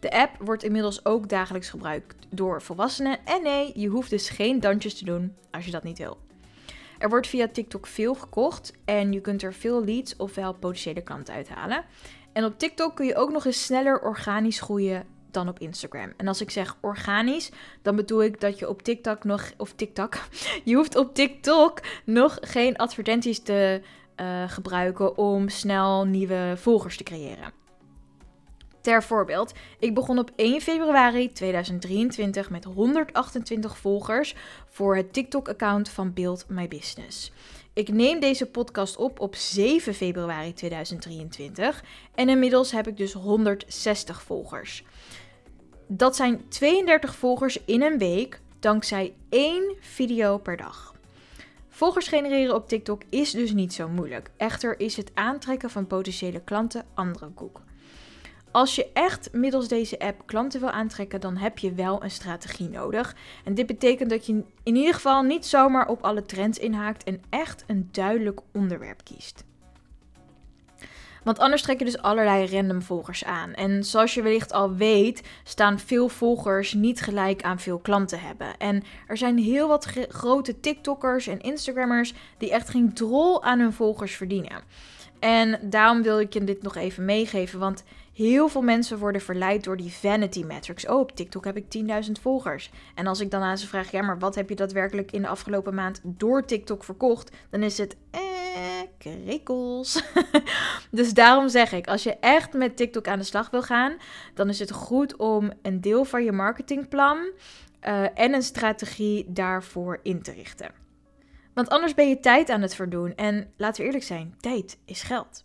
De 0.00 0.10
app 0.10 0.30
wordt 0.38 0.62
inmiddels 0.62 1.04
ook 1.04 1.28
dagelijks 1.28 1.68
gebruikt 1.68 2.14
door 2.30 2.62
volwassenen 2.62 3.18
en 3.24 3.42
nee, 3.42 3.72
je 3.74 3.88
hoeft 3.88 4.10
dus 4.10 4.28
geen 4.28 4.60
dansjes 4.60 4.98
te 4.98 5.04
doen 5.04 5.36
als 5.50 5.64
je 5.64 5.70
dat 5.70 5.82
niet 5.82 5.98
wil. 5.98 6.23
Er 7.04 7.10
wordt 7.10 7.26
via 7.26 7.48
TikTok 7.48 7.86
veel 7.86 8.14
gekocht 8.14 8.72
en 8.84 9.12
je 9.12 9.20
kunt 9.20 9.42
er 9.42 9.54
veel 9.54 9.84
leads 9.84 10.16
ofwel 10.16 10.52
potentiële 10.52 11.02
klanten 11.02 11.34
uithalen. 11.34 11.84
En 12.32 12.44
op 12.44 12.58
TikTok 12.58 12.96
kun 12.96 13.06
je 13.06 13.16
ook 13.16 13.32
nog 13.32 13.44
eens 13.44 13.64
sneller 13.64 14.00
organisch 14.00 14.60
groeien 14.60 15.04
dan 15.30 15.48
op 15.48 15.58
Instagram. 15.58 16.12
En 16.16 16.28
als 16.28 16.40
ik 16.40 16.50
zeg 16.50 16.76
organisch, 16.80 17.50
dan 17.82 17.96
bedoel 17.96 18.22
ik 18.22 18.40
dat 18.40 18.58
je 18.58 18.68
op 18.68 18.82
TikTok 18.82 19.24
nog, 19.24 19.52
of 19.56 19.72
TikTok, 19.72 20.14
je 20.64 20.74
hoeft 20.74 20.96
op 20.96 21.14
TikTok 21.14 21.80
nog 22.04 22.38
geen 22.40 22.76
advertenties 22.76 23.42
te 23.42 23.80
uh, 24.20 24.48
gebruiken 24.50 25.18
om 25.18 25.48
snel 25.48 26.04
nieuwe 26.04 26.52
volgers 26.56 26.96
te 26.96 27.02
creëren. 27.02 27.63
Ter 28.84 29.02
voorbeeld, 29.02 29.52
ik 29.78 29.94
begon 29.94 30.18
op 30.18 30.30
1 30.36 30.60
februari 30.60 31.32
2023 31.32 32.50
met 32.50 32.64
128 32.64 33.78
volgers 33.78 34.34
voor 34.68 34.96
het 34.96 35.12
TikTok-account 35.12 35.88
van 35.88 36.12
Build 36.12 36.44
My 36.48 36.68
Business. 36.68 37.32
Ik 37.72 37.88
neem 37.88 38.20
deze 38.20 38.46
podcast 38.46 38.96
op 38.96 39.20
op 39.20 39.34
7 39.34 39.94
februari 39.94 40.52
2023 40.52 41.84
en 42.14 42.28
inmiddels 42.28 42.72
heb 42.72 42.88
ik 42.88 42.96
dus 42.96 43.12
160 43.12 44.22
volgers. 44.22 44.84
Dat 45.86 46.16
zijn 46.16 46.48
32 46.48 47.14
volgers 47.14 47.64
in 47.64 47.82
een 47.82 47.98
week 47.98 48.40
dankzij 48.60 49.14
één 49.28 49.74
video 49.80 50.38
per 50.38 50.56
dag. 50.56 50.94
Volgers 51.68 52.08
genereren 52.08 52.54
op 52.54 52.68
TikTok 52.68 53.02
is 53.08 53.30
dus 53.30 53.52
niet 53.52 53.72
zo 53.72 53.88
moeilijk. 53.88 54.30
Echter 54.36 54.80
is 54.80 54.96
het 54.96 55.10
aantrekken 55.14 55.70
van 55.70 55.86
potentiële 55.86 56.40
klanten 56.40 56.84
andere 56.94 57.28
koek. 57.28 57.62
Als 58.54 58.74
je 58.74 58.90
echt 58.92 59.32
middels 59.32 59.68
deze 59.68 59.98
app 59.98 60.22
klanten 60.26 60.60
wil 60.60 60.70
aantrekken, 60.70 61.20
dan 61.20 61.36
heb 61.36 61.58
je 61.58 61.72
wel 61.72 62.02
een 62.02 62.10
strategie 62.10 62.68
nodig. 62.68 63.16
En 63.44 63.54
dit 63.54 63.66
betekent 63.66 64.10
dat 64.10 64.26
je 64.26 64.42
in 64.62 64.76
ieder 64.76 64.94
geval 64.94 65.22
niet 65.22 65.46
zomaar 65.46 65.88
op 65.88 66.02
alle 66.02 66.22
trends 66.22 66.58
inhaakt 66.58 67.04
en 67.04 67.22
echt 67.30 67.64
een 67.66 67.88
duidelijk 67.92 68.40
onderwerp 68.52 69.04
kiest. 69.04 69.44
Want 71.24 71.38
anders 71.38 71.62
trek 71.62 71.78
je 71.78 71.84
dus 71.84 72.02
allerlei 72.02 72.56
random 72.56 72.82
volgers 72.82 73.24
aan. 73.24 73.52
En 73.52 73.84
zoals 73.84 74.14
je 74.14 74.22
wellicht 74.22 74.52
al 74.52 74.74
weet, 74.74 75.22
staan 75.44 75.78
veel 75.78 76.08
volgers 76.08 76.72
niet 76.72 77.00
gelijk 77.00 77.42
aan 77.42 77.60
veel 77.60 77.78
klanten 77.78 78.20
hebben. 78.20 78.56
En 78.58 78.82
er 79.06 79.16
zijn 79.16 79.38
heel 79.38 79.68
wat 79.68 79.86
grote 80.08 80.60
TikTokkers 80.60 81.26
en 81.26 81.40
Instagrammers 81.40 82.14
die 82.38 82.50
echt 82.50 82.68
geen 82.68 82.92
drol 82.92 83.42
aan 83.42 83.58
hun 83.58 83.72
volgers 83.72 84.16
verdienen. 84.16 84.62
En 85.24 85.58
daarom 85.62 86.02
wil 86.02 86.20
ik 86.20 86.32
je 86.32 86.44
dit 86.44 86.62
nog 86.62 86.76
even 86.76 87.04
meegeven. 87.04 87.58
Want 87.58 87.84
heel 88.12 88.48
veel 88.48 88.62
mensen 88.62 88.98
worden 88.98 89.20
verleid 89.20 89.64
door 89.64 89.76
die 89.76 89.92
vanity 89.92 90.42
metrics. 90.42 90.86
Oh, 90.86 90.98
op 90.98 91.16
TikTok 91.16 91.44
heb 91.44 91.56
ik 91.56 91.64
10.000 92.06 92.12
volgers. 92.20 92.70
En 92.94 93.06
als 93.06 93.20
ik 93.20 93.30
dan 93.30 93.42
aan 93.42 93.58
ze 93.58 93.66
vraag, 93.66 93.90
ja, 93.90 94.02
maar 94.02 94.18
wat 94.18 94.34
heb 94.34 94.48
je 94.48 94.54
daadwerkelijk 94.54 95.12
in 95.12 95.22
de 95.22 95.28
afgelopen 95.28 95.74
maand 95.74 96.00
door 96.02 96.44
TikTok 96.44 96.84
verkocht? 96.84 97.36
Dan 97.50 97.62
is 97.62 97.78
het, 97.78 97.96
eh, 98.10 98.20
krikkels. 98.98 100.02
dus 100.90 101.14
daarom 101.14 101.48
zeg 101.48 101.72
ik, 101.72 101.86
als 101.86 102.02
je 102.02 102.16
echt 102.20 102.52
met 102.52 102.76
TikTok 102.76 103.08
aan 103.08 103.18
de 103.18 103.24
slag 103.24 103.50
wil 103.50 103.62
gaan, 103.62 103.96
dan 104.34 104.48
is 104.48 104.58
het 104.58 104.72
goed 104.72 105.16
om 105.16 105.52
een 105.62 105.80
deel 105.80 106.04
van 106.04 106.24
je 106.24 106.32
marketingplan 106.32 107.18
uh, 107.18 108.02
en 108.14 108.34
een 108.34 108.42
strategie 108.42 109.24
daarvoor 109.28 110.00
in 110.02 110.22
te 110.22 110.32
richten. 110.32 110.83
Want 111.54 111.68
anders 111.68 111.94
ben 111.94 112.08
je 112.08 112.20
tijd 112.20 112.50
aan 112.50 112.62
het 112.62 112.74
verdoen. 112.74 113.14
En 113.14 113.52
laten 113.56 113.80
we 113.80 113.86
eerlijk 113.86 114.04
zijn, 114.04 114.34
tijd 114.40 114.78
is 114.84 115.02
geld. 115.02 115.44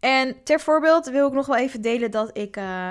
En 0.00 0.36
ter 0.42 0.60
voorbeeld 0.60 1.06
wil 1.06 1.26
ik 1.26 1.32
nog 1.32 1.46
wel 1.46 1.56
even 1.56 1.82
delen 1.82 2.10
dat 2.10 2.36
ik 2.36 2.56
uh, 2.56 2.88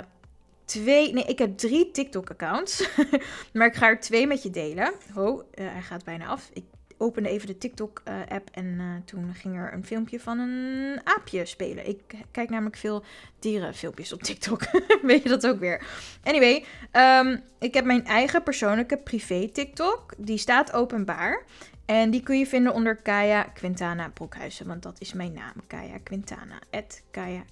twee, 0.65 1.13
nee, 1.13 1.24
ik 1.24 1.39
heb 1.39 1.58
drie 1.58 1.91
TikTok-accounts. 1.91 2.89
maar 3.53 3.67
ik 3.67 3.75
ga 3.75 3.88
er 3.88 4.00
twee 4.00 4.27
met 4.27 4.43
je 4.43 4.50
delen. 4.50 4.93
Oh, 5.15 5.39
uh, 5.39 5.72
hij 5.72 5.82
gaat 5.82 6.03
bijna 6.03 6.25
af. 6.25 6.50
Ik 6.53 6.63
opende 6.98 7.29
even 7.29 7.48
de 7.48 7.58
TikTok-app 7.58 8.50
en 8.51 8.65
uh, 8.65 8.96
toen 9.05 9.34
ging 9.34 9.58
er 9.58 9.74
een 9.74 9.86
filmpje 9.86 10.20
van 10.20 10.39
een 10.39 11.00
aapje 11.03 11.46
spelen. 11.46 11.88
Ik 11.88 12.01
kijk 12.32 12.50
namelijk 12.50 12.75
veel 12.75 13.03
dierenfilmpjes 13.39 14.13
op 14.13 14.24
TikTok. 14.24 14.62
Weet 15.01 15.24
je 15.24 15.29
dat 15.29 15.48
ook 15.48 15.60
weer? 15.60 15.86
Anyway, 16.24 16.65
um, 16.91 17.41
ik 17.60 17.74
heb 17.74 17.86
mijn 17.86 18.05
eigen 18.05 18.43
persoonlijke 18.43 18.98
privé 18.98 19.50
TikTok. 19.50 20.13
Die 20.17 20.38
staat 20.38 20.74
openbaar. 20.74 21.43
En 21.86 22.12
die 22.12 22.24
kun 22.24 22.40
je 22.40 22.48
vinden 22.48 22.74
onder 22.74 22.96
Kaya 22.96 23.44
Quintana 23.44 24.10
Broekhuizen, 24.10 24.68
want 24.68 24.84
dat 24.84 24.96
is 25.00 25.13
mijn 25.13 25.34
naam. 25.34 25.54
Kaya 25.68 25.98
Quintana. 26.04 26.60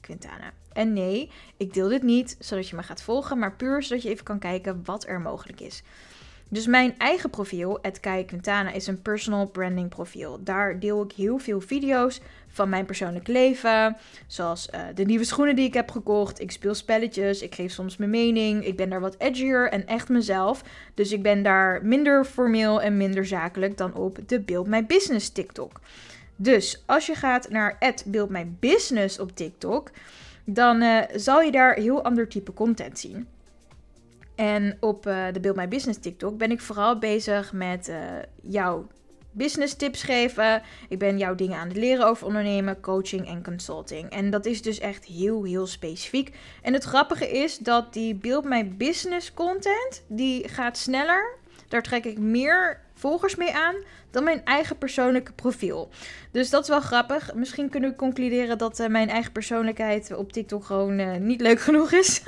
Quintana. 0.01 0.51
En 0.73 0.93
nee, 0.93 1.31
ik 1.57 1.73
deel 1.73 1.87
dit 1.87 2.03
niet 2.03 2.35
zodat 2.39 2.69
je 2.69 2.75
me 2.75 2.83
gaat 2.83 3.01
volgen, 3.01 3.39
maar 3.39 3.55
puur 3.55 3.83
zodat 3.83 4.03
je 4.03 4.09
even 4.09 4.25
kan 4.25 4.39
kijken 4.39 4.81
wat 4.85 5.07
er 5.07 5.21
mogelijk 5.21 5.59
is. 5.59 5.83
Dus 6.49 6.67
mijn 6.67 6.97
eigen 6.97 7.29
profiel, 7.29 7.79
het 7.81 7.99
Kaya 7.99 8.23
Quintana, 8.23 8.71
is 8.71 8.87
een 8.87 9.01
personal 9.01 9.45
branding 9.45 9.89
profiel. 9.89 10.43
Daar 10.43 10.79
deel 10.79 11.03
ik 11.03 11.11
heel 11.11 11.37
veel 11.37 11.61
video's 11.61 12.21
van 12.51 12.69
mijn 12.69 12.85
persoonlijk 12.85 13.27
leven. 13.27 13.97
Zoals 14.27 14.69
uh, 14.75 14.81
de 14.95 15.03
nieuwe 15.03 15.23
schoenen 15.23 15.55
die 15.55 15.67
ik 15.67 15.73
heb 15.73 15.91
gekocht. 15.91 16.41
Ik 16.41 16.51
speel 16.51 16.73
spelletjes. 16.73 17.41
Ik 17.41 17.55
geef 17.55 17.71
soms 17.71 17.97
mijn 17.97 18.09
mening. 18.09 18.65
Ik 18.65 18.75
ben 18.75 18.89
daar 18.89 18.99
wat 18.99 19.15
edgier 19.17 19.69
en 19.69 19.87
echt 19.87 20.09
mezelf. 20.09 20.63
Dus 20.93 21.11
ik 21.11 21.21
ben 21.21 21.43
daar 21.43 21.85
minder 21.85 22.25
formeel 22.25 22.81
en 22.81 22.97
minder 22.97 23.25
zakelijk 23.25 23.77
dan 23.77 23.93
op 23.93 24.17
de 24.25 24.39
Build 24.39 24.67
My 24.67 24.85
Business 24.85 25.29
TikTok. 25.29 25.79
Dus 26.35 26.83
als 26.85 27.05
je 27.05 27.15
gaat 27.15 27.49
naar 27.49 27.77
My 28.29 28.47
Business 28.59 29.19
op 29.19 29.35
TikTok, 29.35 29.91
dan 30.45 30.81
uh, 30.81 30.99
zal 31.15 31.41
je 31.41 31.51
daar 31.51 31.75
heel 31.75 32.03
ander 32.03 32.27
type 32.27 32.53
content 32.53 32.99
zien. 32.99 33.27
En 34.35 34.77
op 34.79 35.07
uh, 35.07 35.25
de 35.31 35.39
Build 35.39 35.55
My 35.55 35.67
Business 35.67 35.99
TikTok 35.99 36.37
ben 36.37 36.51
ik 36.51 36.61
vooral 36.61 36.99
bezig 36.99 37.53
met 37.53 37.89
uh, 37.89 37.95
jouw 38.41 38.87
business 39.31 39.75
tips 39.75 40.03
geven. 40.03 40.61
Ik 40.89 40.99
ben 40.99 41.17
jouw 41.17 41.35
dingen 41.35 41.57
aan 41.57 41.67
het 41.67 41.77
leren 41.77 42.05
over 42.07 42.25
ondernemen, 42.25 42.81
coaching 42.81 43.27
en 43.27 43.43
consulting. 43.43 44.09
En 44.09 44.29
dat 44.29 44.45
is 44.45 44.61
dus 44.61 44.79
echt 44.79 45.05
heel, 45.05 45.43
heel 45.43 45.67
specifiek. 45.67 46.35
En 46.61 46.73
het 46.73 46.83
grappige 46.83 47.31
is 47.31 47.57
dat 47.57 47.93
die 47.93 48.15
Build 48.15 48.43
My 48.43 48.67
Business 48.75 49.33
content, 49.33 50.03
die 50.07 50.47
gaat 50.47 50.77
sneller. 50.77 51.39
Daar 51.67 51.81
trek 51.81 52.05
ik 52.05 52.19
meer 52.19 52.81
volgers 52.93 53.35
mee 53.35 53.53
aan 53.53 53.75
dan 54.11 54.23
mijn 54.23 54.45
eigen 54.45 54.77
persoonlijke 54.77 55.31
profiel. 55.31 55.89
Dus 56.31 56.49
dat 56.49 56.63
is 56.63 56.69
wel 56.69 56.81
grappig. 56.81 57.33
Misschien 57.33 57.69
kunnen 57.69 57.89
we 57.89 57.95
concluderen 57.95 58.57
dat 58.57 58.79
uh, 58.79 58.87
mijn 58.87 59.09
eigen 59.09 59.31
persoonlijkheid 59.31 60.15
op 60.15 60.31
TikTok 60.31 60.65
gewoon 60.65 60.99
uh, 60.99 61.15
niet 61.15 61.41
leuk 61.41 61.59
genoeg 61.59 61.91
is. 61.91 62.23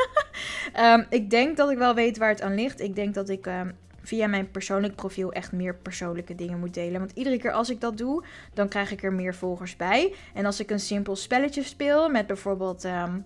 um, 0.79 1.05
ik 1.19 1.29
denk 1.29 1.57
dat 1.57 1.69
ik 1.69 1.77
wel 1.77 1.93
weet 1.93 2.17
waar 2.17 2.29
het 2.29 2.41
aan 2.41 2.55
ligt. 2.55 2.81
Ik 2.81 2.95
denk 2.95 3.13
dat 3.13 3.29
ik 3.29 3.45
um, 3.45 3.75
via 4.03 4.27
mijn 4.27 4.51
persoonlijk 4.51 4.95
profiel 4.95 5.31
echt 5.31 5.51
meer 5.51 5.75
persoonlijke 5.75 6.35
dingen 6.35 6.59
moet 6.59 6.73
delen. 6.73 6.99
Want 6.99 7.11
iedere 7.11 7.37
keer 7.37 7.51
als 7.51 7.69
ik 7.69 7.81
dat 7.81 7.97
doe, 7.97 8.23
dan 8.53 8.67
krijg 8.67 8.91
ik 8.91 9.03
er 9.03 9.13
meer 9.13 9.35
volgers 9.35 9.75
bij. 9.75 10.13
En 10.33 10.45
als 10.45 10.59
ik 10.59 10.71
een 10.71 10.79
simpel 10.79 11.15
spelletje 11.15 11.63
speel 11.63 12.09
met 12.09 12.27
bijvoorbeeld. 12.27 12.83
Um, 12.83 13.25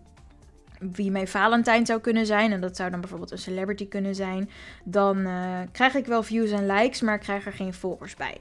wie 0.79 1.11
mijn 1.11 1.27
Valentijn 1.27 1.85
zou 1.85 1.99
kunnen 1.99 2.25
zijn, 2.25 2.51
en 2.51 2.61
dat 2.61 2.75
zou 2.75 2.89
dan 2.89 2.99
bijvoorbeeld 2.99 3.31
een 3.31 3.37
celebrity 3.37 3.87
kunnen 3.87 4.15
zijn, 4.15 4.49
dan 4.83 5.17
uh, 5.17 5.59
krijg 5.71 5.95
ik 5.95 6.05
wel 6.05 6.23
views 6.23 6.51
en 6.51 6.65
likes, 6.65 7.01
maar 7.01 7.15
ik 7.15 7.21
krijg 7.21 7.45
er 7.45 7.53
geen 7.53 7.73
volgers 7.73 8.15
bij. 8.15 8.37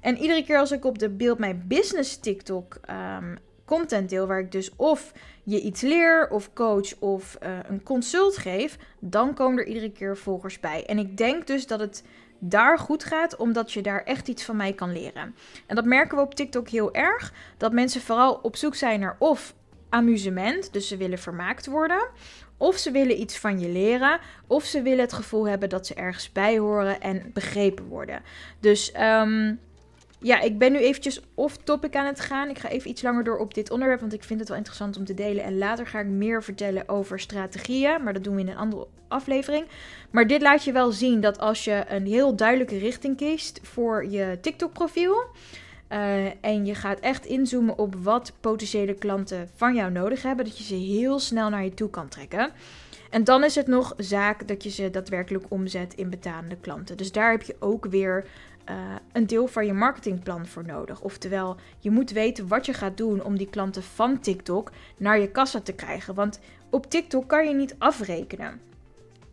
En 0.00 0.18
iedere 0.18 0.44
keer 0.44 0.58
als 0.58 0.72
ik 0.72 0.84
op 0.84 0.98
de 0.98 1.08
Build 1.08 1.38
My 1.38 1.56
Business 1.56 2.18
TikTok 2.18 2.80
um, 2.90 3.38
content 3.64 4.10
deel, 4.10 4.26
waar 4.26 4.38
ik 4.38 4.52
dus 4.52 4.70
of 4.76 5.12
je 5.42 5.60
iets 5.60 5.80
leer, 5.80 6.28
of 6.30 6.52
coach, 6.52 6.98
of 6.98 7.38
uh, 7.42 7.58
een 7.68 7.82
consult 7.82 8.36
geef, 8.36 8.78
dan 8.98 9.34
komen 9.34 9.58
er 9.58 9.66
iedere 9.66 9.92
keer 9.92 10.16
volgers 10.16 10.60
bij. 10.60 10.86
En 10.86 10.98
ik 10.98 11.16
denk 11.16 11.46
dus 11.46 11.66
dat 11.66 11.80
het 11.80 12.04
daar 12.38 12.78
goed 12.78 13.04
gaat, 13.04 13.36
omdat 13.36 13.72
je 13.72 13.82
daar 13.82 14.02
echt 14.04 14.28
iets 14.28 14.44
van 14.44 14.56
mij 14.56 14.72
kan 14.72 14.92
leren. 14.92 15.34
En 15.66 15.76
dat 15.76 15.84
merken 15.84 16.16
we 16.16 16.22
op 16.22 16.34
TikTok 16.34 16.68
heel 16.68 16.94
erg, 16.94 17.32
dat 17.56 17.72
mensen 17.72 18.00
vooral 18.00 18.34
op 18.42 18.56
zoek 18.56 18.74
zijn 18.74 19.00
naar 19.00 19.16
of 19.18 19.54
amusement, 19.88 20.72
dus 20.72 20.88
ze 20.88 20.96
willen 20.96 21.18
vermaakt 21.18 21.66
worden. 21.66 22.08
Of 22.56 22.76
ze 22.76 22.90
willen 22.90 23.20
iets 23.20 23.38
van 23.38 23.60
je 23.60 23.68
leren, 23.68 24.20
of 24.46 24.64
ze 24.64 24.82
willen 24.82 25.00
het 25.00 25.12
gevoel 25.12 25.48
hebben 25.48 25.68
dat 25.68 25.86
ze 25.86 25.94
ergens 25.94 26.32
bij 26.32 26.58
horen 26.58 27.00
en 27.00 27.30
begrepen 27.32 27.84
worden. 27.84 28.22
Dus 28.60 28.92
um, 29.00 29.60
ja, 30.22 30.40
ik 30.40 30.58
ben 30.58 30.72
nu 30.72 30.78
eventjes 30.78 31.20
off-topic 31.34 31.96
aan 31.96 32.06
het 32.06 32.20
gaan. 32.20 32.48
Ik 32.48 32.58
ga 32.58 32.68
even 32.68 32.90
iets 32.90 33.02
langer 33.02 33.24
door 33.24 33.38
op 33.38 33.54
dit 33.54 33.70
onderwerp, 33.70 34.00
want 34.00 34.12
ik 34.12 34.24
vind 34.24 34.40
het 34.40 34.48
wel 34.48 34.58
interessant 34.58 34.96
om 34.96 35.04
te 35.04 35.14
delen. 35.14 35.44
En 35.44 35.58
later 35.58 35.86
ga 35.86 36.00
ik 36.00 36.06
meer 36.06 36.42
vertellen 36.42 36.88
over 36.88 37.20
strategieën, 37.20 38.02
maar 38.02 38.12
dat 38.12 38.24
doen 38.24 38.34
we 38.34 38.40
in 38.40 38.48
een 38.48 38.56
andere 38.56 38.86
aflevering. 39.08 39.66
Maar 40.10 40.26
dit 40.26 40.42
laat 40.42 40.64
je 40.64 40.72
wel 40.72 40.92
zien 40.92 41.20
dat 41.20 41.38
als 41.38 41.64
je 41.64 41.84
een 41.88 42.06
heel 42.06 42.36
duidelijke 42.36 42.78
richting 42.78 43.16
kiest 43.16 43.60
voor 43.62 44.06
je 44.06 44.38
TikTok-profiel, 44.40 45.24
uh, 45.92 46.44
en 46.44 46.66
je 46.66 46.74
gaat 46.74 47.00
echt 47.00 47.26
inzoomen 47.26 47.78
op 47.78 47.94
wat 47.94 48.32
potentiële 48.40 48.94
klanten 48.94 49.48
van 49.54 49.74
jou 49.74 49.90
nodig 49.90 50.22
hebben, 50.22 50.44
dat 50.44 50.58
je 50.58 50.64
ze 50.64 50.74
heel 50.74 51.18
snel 51.18 51.48
naar 51.48 51.64
je 51.64 51.74
toe 51.74 51.90
kan 51.90 52.08
trekken. 52.08 52.52
En 53.10 53.24
dan 53.24 53.44
is 53.44 53.54
het 53.54 53.66
nog 53.66 53.94
zaak 53.96 54.48
dat 54.48 54.62
je 54.62 54.70
ze 54.70 54.90
daadwerkelijk 54.90 55.44
omzet 55.48 55.94
in 55.94 56.10
betalende 56.10 56.56
klanten. 56.60 56.96
Dus 56.96 57.12
daar 57.12 57.30
heb 57.30 57.42
je 57.42 57.56
ook 57.58 57.86
weer 57.86 58.24
uh, 58.70 58.76
een 59.12 59.26
deel 59.26 59.46
van 59.46 59.66
je 59.66 59.72
marketingplan 59.72 60.46
voor 60.46 60.64
nodig. 60.64 61.00
Oftewel, 61.00 61.56
je 61.78 61.90
moet 61.90 62.10
weten 62.10 62.48
wat 62.48 62.66
je 62.66 62.72
gaat 62.72 62.96
doen 62.96 63.24
om 63.24 63.36
die 63.36 63.48
klanten 63.50 63.82
van 63.82 64.20
TikTok 64.20 64.70
naar 64.96 65.18
je 65.18 65.30
kassa 65.30 65.60
te 65.60 65.72
krijgen. 65.72 66.14
Want 66.14 66.40
op 66.70 66.90
TikTok 66.90 67.28
kan 67.28 67.48
je 67.48 67.54
niet 67.54 67.74
afrekenen. 67.78 68.60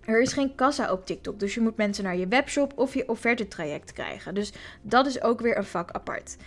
Er 0.06 0.22
is 0.22 0.34
geen 0.34 0.56
kassa 0.56 0.92
op 0.92 1.06
TikTok, 1.06 1.40
dus 1.40 1.54
je 1.54 1.62
moet 1.62 1.78
mensen 1.78 2.04
naar 2.04 2.18
je 2.18 2.28
webshop 2.28 2.74
of 2.76 2.94
je 2.94 3.10
offertetraject 3.10 3.94
krijgen. 3.94 4.34
Dus 4.34 4.54
dat 4.82 5.06
is 5.06 5.22
ook 5.22 5.42
weer 5.42 5.58
een 5.58 5.66
vak 5.66 5.92
apart. 5.92 6.38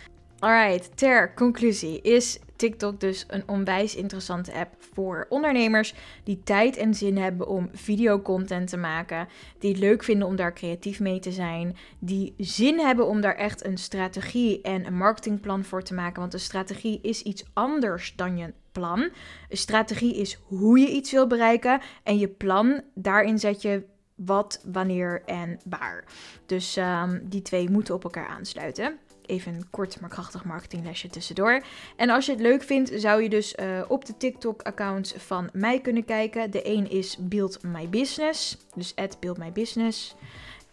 Alright, 0.43 0.97
ter 0.97 1.35
conclusie 1.35 2.01
is 2.01 2.39
TikTok 2.57 3.01
dus 3.01 3.25
een 3.29 3.49
onwijs 3.49 3.95
interessante 3.95 4.53
app 4.53 4.75
voor 4.95 5.27
ondernemers 5.29 5.95
die 6.25 6.41
tijd 6.45 6.77
en 6.77 6.95
zin 6.95 7.17
hebben 7.17 7.49
om 7.49 7.69
videocontent 7.73 8.69
te 8.69 8.77
maken, 8.77 9.29
die 9.59 9.71
het 9.71 9.81
leuk 9.81 10.03
vinden 10.03 10.27
om 10.27 10.37
daar 10.37 10.55
creatief 10.55 11.01
mee 11.01 11.19
te 11.19 11.33
zijn, 11.33 11.77
die 11.99 12.35
zin 12.39 12.79
hebben 12.79 13.07
om 13.07 13.21
daar 13.21 13.35
echt 13.35 13.65
een 13.65 13.79
strategie 13.79 14.61
en 14.63 14.87
een 14.87 14.97
marketingplan 14.97 15.65
voor 15.65 15.83
te 15.83 15.95
maken, 15.95 16.21
want 16.21 16.35
een 16.35 16.41
strategie 16.41 16.99
is 17.03 17.23
iets 17.23 17.45
anders 17.53 18.13
dan 18.17 18.37
je 18.37 18.53
plan. 18.73 19.01
Een 19.49 19.57
strategie 19.57 20.17
is 20.17 20.39
hoe 20.43 20.79
je 20.79 20.89
iets 20.89 21.13
wil 21.13 21.27
bereiken 21.27 21.81
en 22.03 22.19
je 22.19 22.29
plan, 22.29 22.81
daarin 22.95 23.39
zet 23.39 23.63
je 23.63 23.83
wat, 24.15 24.61
wanneer 24.73 25.23
en 25.27 25.59
waar. 25.65 26.05
Dus 26.47 26.77
um, 26.77 27.21
die 27.29 27.43
twee 27.43 27.71
moeten 27.71 27.95
op 27.95 28.05
elkaar 28.05 28.29
aansluiten. 28.29 28.99
Even 29.27 29.55
een 29.55 29.71
kort 29.71 30.01
maar 30.01 30.11
krachtig 30.11 30.45
marketinglesje 30.45 31.09
tussendoor. 31.09 31.63
En 31.97 32.11
als 32.11 32.27
je 32.27 32.33
het 32.33 32.41
leuk 32.41 32.63
vindt, 32.63 32.91
zou 32.95 33.23
je 33.23 33.29
dus 33.29 33.55
uh, 33.55 33.67
op 33.89 34.05
de 34.05 34.17
TikTok-accounts 34.17 35.15
van 35.17 35.49
mij 35.53 35.81
kunnen 35.81 36.05
kijken. 36.05 36.51
De 36.51 36.69
een 36.69 36.91
is 36.91 37.17
Build 37.21 37.63
My 37.63 37.89
Business, 37.89 38.57
dus 38.75 38.95
Build 39.21 39.39
My 39.39 39.53
Business. 39.53 40.15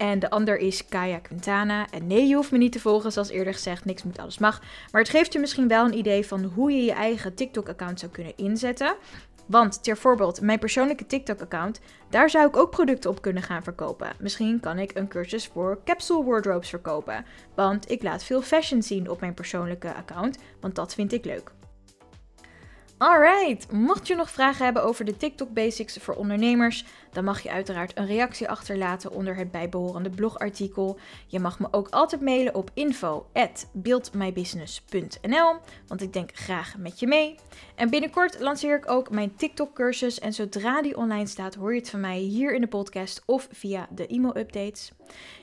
En 0.00 0.18
de 0.18 0.30
ander 0.30 0.58
is 0.58 0.88
Kaya 0.88 1.18
Quintana. 1.18 1.86
En 1.90 2.06
nee, 2.06 2.26
je 2.26 2.34
hoeft 2.34 2.50
me 2.50 2.58
niet 2.58 2.72
te 2.72 2.80
volgen, 2.80 3.12
zoals 3.12 3.28
eerder 3.28 3.52
gezegd. 3.52 3.84
Niks 3.84 4.02
moet, 4.02 4.18
alles 4.18 4.38
mag. 4.38 4.62
Maar 4.90 5.00
het 5.00 5.10
geeft 5.10 5.32
je 5.32 5.38
misschien 5.38 5.68
wel 5.68 5.84
een 5.84 5.98
idee 5.98 6.26
van 6.26 6.44
hoe 6.44 6.72
je 6.72 6.84
je 6.84 6.92
eigen 6.92 7.34
TikTok-account 7.34 8.00
zou 8.00 8.12
kunnen 8.12 8.36
inzetten. 8.36 8.96
Want 9.50 9.82
ter 9.82 9.96
voorbeeld, 9.96 10.40
mijn 10.40 10.58
persoonlijke 10.58 11.06
TikTok-account, 11.06 11.80
daar 12.10 12.30
zou 12.30 12.46
ik 12.46 12.56
ook 12.56 12.70
producten 12.70 13.10
op 13.10 13.22
kunnen 13.22 13.42
gaan 13.42 13.62
verkopen. 13.62 14.12
Misschien 14.18 14.60
kan 14.60 14.78
ik 14.78 14.90
een 14.94 15.08
cursus 15.08 15.46
voor 15.46 15.78
capsule 15.84 16.24
wardrobes 16.24 16.68
verkopen. 16.68 17.24
Want 17.54 17.90
ik 17.90 18.02
laat 18.02 18.24
veel 18.24 18.42
fashion 18.42 18.82
zien 18.82 19.10
op 19.10 19.20
mijn 19.20 19.34
persoonlijke 19.34 19.94
account, 19.94 20.38
want 20.60 20.74
dat 20.74 20.94
vind 20.94 21.12
ik 21.12 21.24
leuk. 21.24 21.50
Alright, 22.98 23.72
mocht 23.72 24.06
je 24.06 24.14
nog 24.14 24.30
vragen 24.30 24.64
hebben 24.64 24.84
over 24.84 25.04
de 25.04 25.16
TikTok 25.16 25.52
Basics 25.52 25.96
voor 25.96 26.14
ondernemers, 26.14 26.84
dan 27.12 27.24
mag 27.24 27.40
je 27.40 27.50
uiteraard 27.50 27.98
een 27.98 28.06
reactie 28.06 28.48
achterlaten 28.48 29.12
onder 29.12 29.36
het 29.36 29.50
bijbehorende 29.50 30.10
blogartikel. 30.10 30.98
Je 31.26 31.40
mag 31.40 31.58
me 31.58 31.68
ook 31.70 31.88
altijd 31.88 32.20
mailen 32.20 32.54
op 32.54 32.70
info@buildmybusiness.nl, 32.74 35.54
want 35.86 36.02
ik 36.02 36.12
denk 36.12 36.30
graag 36.34 36.76
met 36.78 37.00
je 37.00 37.06
mee. 37.06 37.34
En 37.74 37.90
binnenkort 37.90 38.40
lanceer 38.40 38.76
ik 38.76 38.90
ook 38.90 39.10
mijn 39.10 39.36
TikTok 39.36 39.74
cursus 39.74 40.18
en 40.18 40.32
zodra 40.32 40.82
die 40.82 40.96
online 40.96 41.26
staat, 41.26 41.54
hoor 41.54 41.72
je 41.72 41.80
het 41.80 41.90
van 41.90 42.00
mij 42.00 42.18
hier 42.18 42.54
in 42.54 42.60
de 42.60 42.66
podcast 42.66 43.22
of 43.26 43.48
via 43.52 43.88
de 43.90 44.06
e-mail 44.06 44.36
updates. 44.36 44.92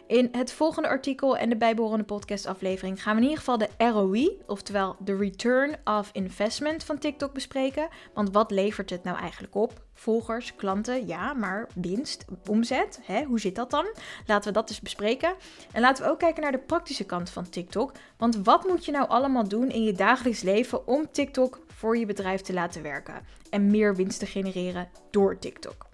In 0.08 0.30
het 0.32 0.52
volgende 0.52 0.88
artikel 0.88 1.38
en 1.38 1.50
de 1.50 1.58
bijbehorende 1.58 2.06
podcastaflevering 2.06 3.04
gaan 3.04 3.16
we 3.16 3.22
in 3.22 3.28
ieder 3.28 3.44
geval 3.44 3.58
de 3.58 3.70
ROI, 3.78 4.42
oftewel 4.46 4.96
de 5.00 5.16
Return 5.16 5.76
of 5.84 6.10
Investment 6.14 6.84
van 6.84 6.98
TikTok 6.98 7.34
bespreken. 7.34 7.88
Want 8.14 8.32
wat 8.32 8.52
levert 8.52 8.90
het 8.90 9.04
nou 9.04 9.18
eigenlijk 9.18 9.56
op? 9.56 9.86
Volgers, 10.00 10.56
klanten, 10.56 11.08
ja, 11.08 11.34
maar 11.34 11.68
winst, 11.76 12.26
omzet, 12.48 13.00
hè? 13.04 13.24
hoe 13.24 13.40
zit 13.40 13.56
dat 13.56 13.72
dan? 13.72 13.86
Laten 14.26 14.48
we 14.48 14.54
dat 14.54 14.70
eens 14.70 14.80
bespreken. 14.80 15.36
En 15.72 15.82
laten 15.82 16.04
we 16.04 16.10
ook 16.10 16.20
kijken 16.20 16.42
naar 16.42 16.52
de 16.52 16.58
praktische 16.58 17.04
kant 17.04 17.30
van 17.30 17.50
TikTok. 17.50 17.92
Want 18.18 18.36
wat 18.36 18.68
moet 18.68 18.86
je 18.86 18.92
nou 18.92 19.10
allemaal 19.10 19.48
doen 19.48 19.70
in 19.70 19.84
je 19.84 19.94
dagelijks 19.94 20.42
leven 20.42 20.88
om 20.88 21.12
TikTok 21.12 21.60
voor 21.68 21.98
je 21.98 22.06
bedrijf 22.06 22.42
te 22.42 22.54
laten 22.54 22.82
werken 22.82 23.26
en 23.50 23.72
meer 23.72 23.96
winst 23.96 24.20
te 24.20 24.26
genereren 24.26 24.90
door 25.12 25.40
TikTok? 25.40 25.86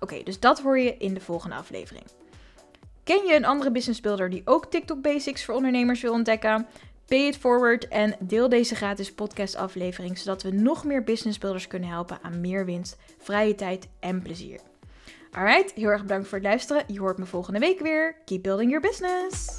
Oké, 0.00 0.22
dus 0.22 0.40
dat 0.40 0.60
hoor 0.60 0.78
je 0.78 0.96
in 0.96 1.14
de 1.14 1.20
volgende 1.20 1.56
aflevering. 1.56 2.04
Ken 3.04 3.26
je 3.26 3.34
een 3.34 3.44
andere 3.44 3.70
business 3.70 4.00
builder 4.00 4.30
die 4.30 4.42
ook 4.44 4.70
TikTok 4.70 5.02
Basics 5.02 5.44
voor 5.44 5.54
ondernemers 5.54 6.00
wil 6.00 6.12
ontdekken? 6.12 6.66
Pay 7.10 7.26
it 7.26 7.36
forward 7.36 7.88
en 7.88 8.16
deel 8.20 8.48
deze 8.48 8.74
gratis 8.74 9.12
podcast 9.12 9.56
aflevering 9.56 10.18
zodat 10.18 10.42
we 10.42 10.50
nog 10.50 10.84
meer 10.84 11.04
business 11.04 11.38
builders 11.38 11.66
kunnen 11.66 11.88
helpen 11.88 12.18
aan 12.22 12.40
meer 12.40 12.64
winst, 12.64 12.96
vrije 13.18 13.54
tijd 13.54 13.88
en 14.00 14.22
plezier. 14.22 14.60
Alright, 15.30 15.72
heel 15.72 15.88
erg 15.88 16.02
bedankt 16.02 16.28
voor 16.28 16.38
het 16.38 16.46
luisteren. 16.46 16.84
Je 16.86 17.00
hoort 17.00 17.18
me 17.18 17.26
volgende 17.26 17.58
week 17.58 17.80
weer. 17.80 18.16
Keep 18.24 18.42
building 18.42 18.70
your 18.70 18.88
business. 18.88 19.54